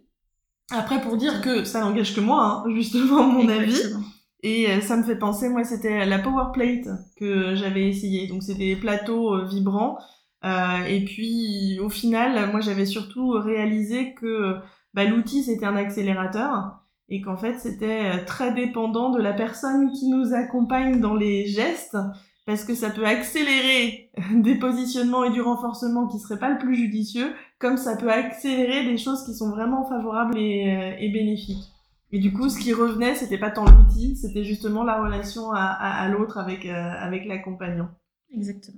Après, 0.71 1.01
pour 1.01 1.17
dire 1.17 1.41
que 1.41 1.63
ça 1.63 1.81
n'engage 1.81 2.15
que 2.15 2.21
moi, 2.21 2.63
hein, 2.65 2.73
justement, 2.73 3.23
mon 3.23 3.47
Exactement. 3.47 3.99
avis. 3.99 4.07
Et 4.41 4.69
euh, 4.69 4.81
ça 4.81 4.97
me 4.97 5.03
fait 5.03 5.17
penser, 5.17 5.49
moi, 5.49 5.63
c'était 5.63 6.05
la 6.05 6.19
Power 6.19 6.51
Plate 6.53 6.89
que 7.17 7.55
j'avais 7.55 7.87
essayé. 7.87 8.27
Donc, 8.27 8.43
c'est 8.43 8.55
des 8.55 8.75
plateaux 8.75 9.35
euh, 9.35 9.45
vibrants 9.45 9.97
euh, 10.45 10.83
et 10.87 11.03
puis 11.05 11.79
au 11.79 11.89
final, 11.89 12.51
moi 12.51 12.61
j'avais 12.61 12.85
surtout 12.85 13.31
réalisé 13.31 14.13
que 14.13 14.57
bah, 14.93 15.05
l'outil 15.05 15.43
c'était 15.43 15.65
un 15.65 15.75
accélérateur 15.75 16.79
et 17.09 17.21
qu'en 17.21 17.37
fait 17.37 17.59
c'était 17.59 18.23
très 18.25 18.53
dépendant 18.53 19.09
de 19.11 19.21
la 19.21 19.33
personne 19.33 19.91
qui 19.91 20.09
nous 20.09 20.33
accompagne 20.33 20.99
dans 20.99 21.15
les 21.15 21.47
gestes 21.47 21.97
parce 22.45 22.65
que 22.65 22.75
ça 22.75 22.89
peut 22.89 23.05
accélérer 23.05 24.11
des 24.35 24.55
positionnements 24.55 25.23
et 25.23 25.31
du 25.31 25.41
renforcement 25.41 26.07
qui 26.07 26.19
seraient 26.19 26.39
pas 26.39 26.49
le 26.49 26.57
plus 26.57 26.75
judicieux, 26.75 27.33
comme 27.59 27.77
ça 27.77 27.95
peut 27.95 28.11
accélérer 28.11 28.85
des 28.85 28.97
choses 28.97 29.23
qui 29.25 29.33
sont 29.33 29.49
vraiment 29.49 29.87
favorables 29.87 30.37
et, 30.37 30.97
et 30.99 31.09
bénéfiques. 31.09 31.73
Et 32.13 32.19
du 32.19 32.31
coup, 32.31 32.47
ce 32.47 32.59
qui 32.59 32.73
revenait, 32.73 33.15
c'était 33.15 33.39
pas 33.39 33.49
tant 33.49 33.65
l'outil, 33.65 34.15
c'était 34.15 34.43
justement 34.43 34.83
la 34.83 35.01
relation 35.01 35.51
à, 35.51 35.61
à, 35.61 36.03
à 36.03 36.09
l'autre 36.09 36.37
avec, 36.37 36.63
euh, 36.67 36.91
avec 36.99 37.25
l'accompagnant. 37.25 37.89
Exactement. 38.31 38.77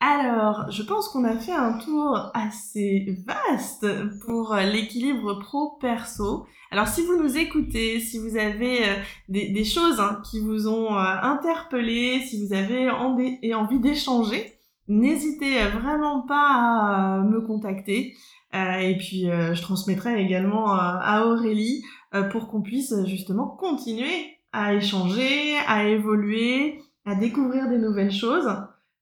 Alors, 0.00 0.70
je 0.70 0.82
pense 0.82 1.08
qu'on 1.08 1.24
a 1.24 1.36
fait 1.36 1.54
un 1.54 1.78
tour 1.78 2.30
assez 2.34 3.16
vaste 3.26 3.86
pour 4.26 4.54
l'équilibre 4.54 5.38
pro-perso. 5.40 6.46
Alors, 6.70 6.86
si 6.86 7.02
vous 7.06 7.16
nous 7.16 7.38
écoutez, 7.38 8.00
si 8.00 8.18
vous 8.18 8.36
avez 8.36 8.84
euh, 8.84 8.94
des, 9.28 9.64
choses 9.64 9.98
hein, 9.98 10.20
qui 10.28 10.40
vous 10.40 10.68
ont 10.68 10.92
euh, 10.94 11.16
interpellé, 11.22 12.20
si 12.26 12.44
vous 12.44 12.52
avez 12.52 12.90
envie, 12.90 13.38
d'échanger, 13.80 14.58
n'hésitez 14.86 15.62
vraiment 15.68 16.22
pas 16.22 16.50
à 16.50 17.22
me 17.22 17.40
contacter. 17.40 18.14
Euh, 18.54 18.78
et 18.78 18.98
puis, 18.98 19.24
je 19.24 19.62
transmettrai 19.62 20.20
également 20.22 20.74
à 20.74 21.24
Aurélie 21.26 21.84
pour 22.30 22.48
qu'on 22.48 22.62
puisse 22.62 22.94
justement 23.06 23.46
continuer 23.46 24.38
à 24.52 24.74
échanger, 24.74 25.56
à 25.66 25.84
évoluer, 25.88 26.80
à 27.04 27.14
découvrir 27.14 27.68
des 27.68 27.78
nouvelles 27.78 28.12
choses. 28.12 28.48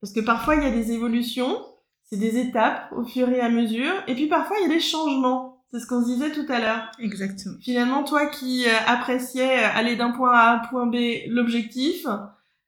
Parce 0.05 0.13
que 0.13 0.21
parfois, 0.21 0.57
il 0.57 0.63
y 0.63 0.67
a 0.67 0.71
des 0.71 0.93
évolutions, 0.93 1.65
c'est 2.03 2.19
des 2.19 2.37
étapes 2.37 2.93
au 2.95 3.05
fur 3.05 3.27
et 3.31 3.41
à 3.41 3.49
mesure, 3.49 3.91
et 4.07 4.13
puis 4.13 4.27
parfois, 4.27 4.59
il 4.61 4.69
y 4.69 4.71
a 4.71 4.75
des 4.75 4.79
changements. 4.79 5.65
C'est 5.71 5.81
ce 5.81 5.87
qu'on 5.87 6.03
se 6.03 6.09
disait 6.09 6.31
tout 6.31 6.45
à 6.51 6.61
l'heure. 6.61 6.91
Exactement. 6.99 7.55
Finalement, 7.63 8.05
toi 8.05 8.27
qui 8.27 8.67
euh, 8.67 8.73
appréciais 8.87 9.65
aller 9.65 9.97
d'un 9.97 10.11
point 10.11 10.31
A 10.31 10.41
à 10.41 10.55
un 10.57 10.59
point 10.59 10.85
B, 10.85 10.97
l'objectif, 11.29 12.07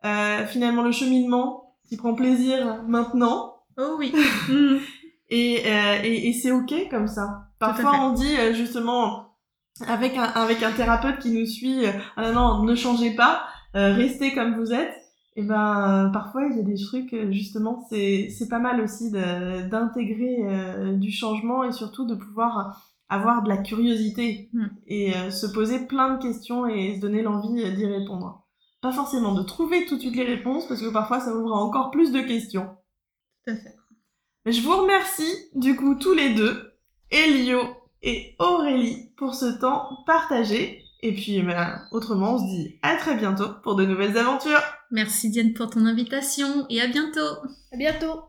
euh, 0.06 0.46
finalement, 0.46 0.80
le 0.80 0.92
cheminement, 0.92 1.74
qui 1.86 1.98
prend 1.98 2.14
plaisir 2.14 2.82
maintenant. 2.88 3.56
Oh 3.76 3.96
oui. 3.98 4.14
et, 5.28 5.62
euh, 5.66 5.96
et, 6.04 6.30
et 6.30 6.32
c'est 6.32 6.52
OK 6.52 6.72
comme 6.90 7.06
ça. 7.06 7.50
Parfois, 7.58 8.00
on 8.00 8.12
dit 8.14 8.34
euh, 8.38 8.54
justement, 8.54 9.36
avec 9.86 10.16
un, 10.16 10.22
avec 10.22 10.62
un 10.62 10.72
thérapeute 10.72 11.18
qui 11.18 11.32
nous 11.32 11.44
suit, 11.44 11.84
ah 12.16 12.32
non, 12.32 12.60
non, 12.60 12.62
ne 12.62 12.74
changez 12.74 13.14
pas, 13.14 13.46
restez 13.74 14.32
comme 14.32 14.54
vous 14.58 14.72
êtes 14.72 15.05
et 15.36 15.42
ben 15.42 16.06
euh, 16.06 16.10
parfois 16.10 16.46
il 16.46 16.56
y 16.56 16.60
a 16.60 16.62
des 16.62 16.82
trucs 16.82 17.14
justement 17.30 17.86
c'est 17.88 18.30
c'est 18.30 18.48
pas 18.48 18.58
mal 18.58 18.80
aussi 18.80 19.10
d'intégrer 19.10 20.38
euh, 20.46 20.92
du 20.94 21.12
changement 21.12 21.62
et 21.62 21.72
surtout 21.72 22.06
de 22.06 22.14
pouvoir 22.14 22.82
avoir 23.08 23.42
de 23.42 23.48
la 23.48 23.58
curiosité 23.58 24.48
mm. 24.52 24.66
et 24.86 25.16
euh, 25.16 25.30
se 25.30 25.46
poser 25.46 25.86
plein 25.86 26.14
de 26.14 26.22
questions 26.22 26.66
et 26.66 26.96
se 26.96 27.00
donner 27.00 27.22
l'envie 27.22 27.70
d'y 27.74 27.86
répondre 27.86 28.46
pas 28.80 28.92
forcément 28.92 29.34
de 29.34 29.42
trouver 29.42 29.84
tout 29.84 29.96
de 29.96 30.00
suite 30.00 30.16
les 30.16 30.24
réponses 30.24 30.66
parce 30.66 30.80
que 30.80 30.92
parfois 30.92 31.20
ça 31.20 31.36
ouvre 31.36 31.52
encore 31.52 31.90
plus 31.90 32.12
de 32.12 32.20
questions 32.20 32.68
tout 33.46 33.52
à 33.52 33.56
fait 33.56 33.76
Je 34.46 34.62
vous 34.62 34.76
remercie 34.76 35.34
du 35.54 35.76
coup 35.76 35.94
tous 35.96 36.14
les 36.14 36.34
deux, 36.34 36.72
Elio 37.10 37.60
et 38.02 38.36
Aurélie, 38.38 39.10
pour 39.16 39.34
ce 39.34 39.58
temps 39.60 39.88
partagé. 40.06 40.85
Et 41.02 41.12
puis, 41.12 41.42
ben, 41.42 41.82
autrement, 41.92 42.34
on 42.34 42.38
se 42.38 42.54
dit 42.54 42.78
à 42.82 42.96
très 42.96 43.16
bientôt 43.16 43.48
pour 43.62 43.76
de 43.76 43.84
nouvelles 43.84 44.16
aventures. 44.16 44.62
Merci 44.90 45.30
Diane 45.30 45.52
pour 45.52 45.70
ton 45.70 45.86
invitation 45.86 46.66
et 46.70 46.80
à 46.80 46.86
bientôt. 46.86 47.36
À 47.72 47.76
bientôt. 47.76 48.22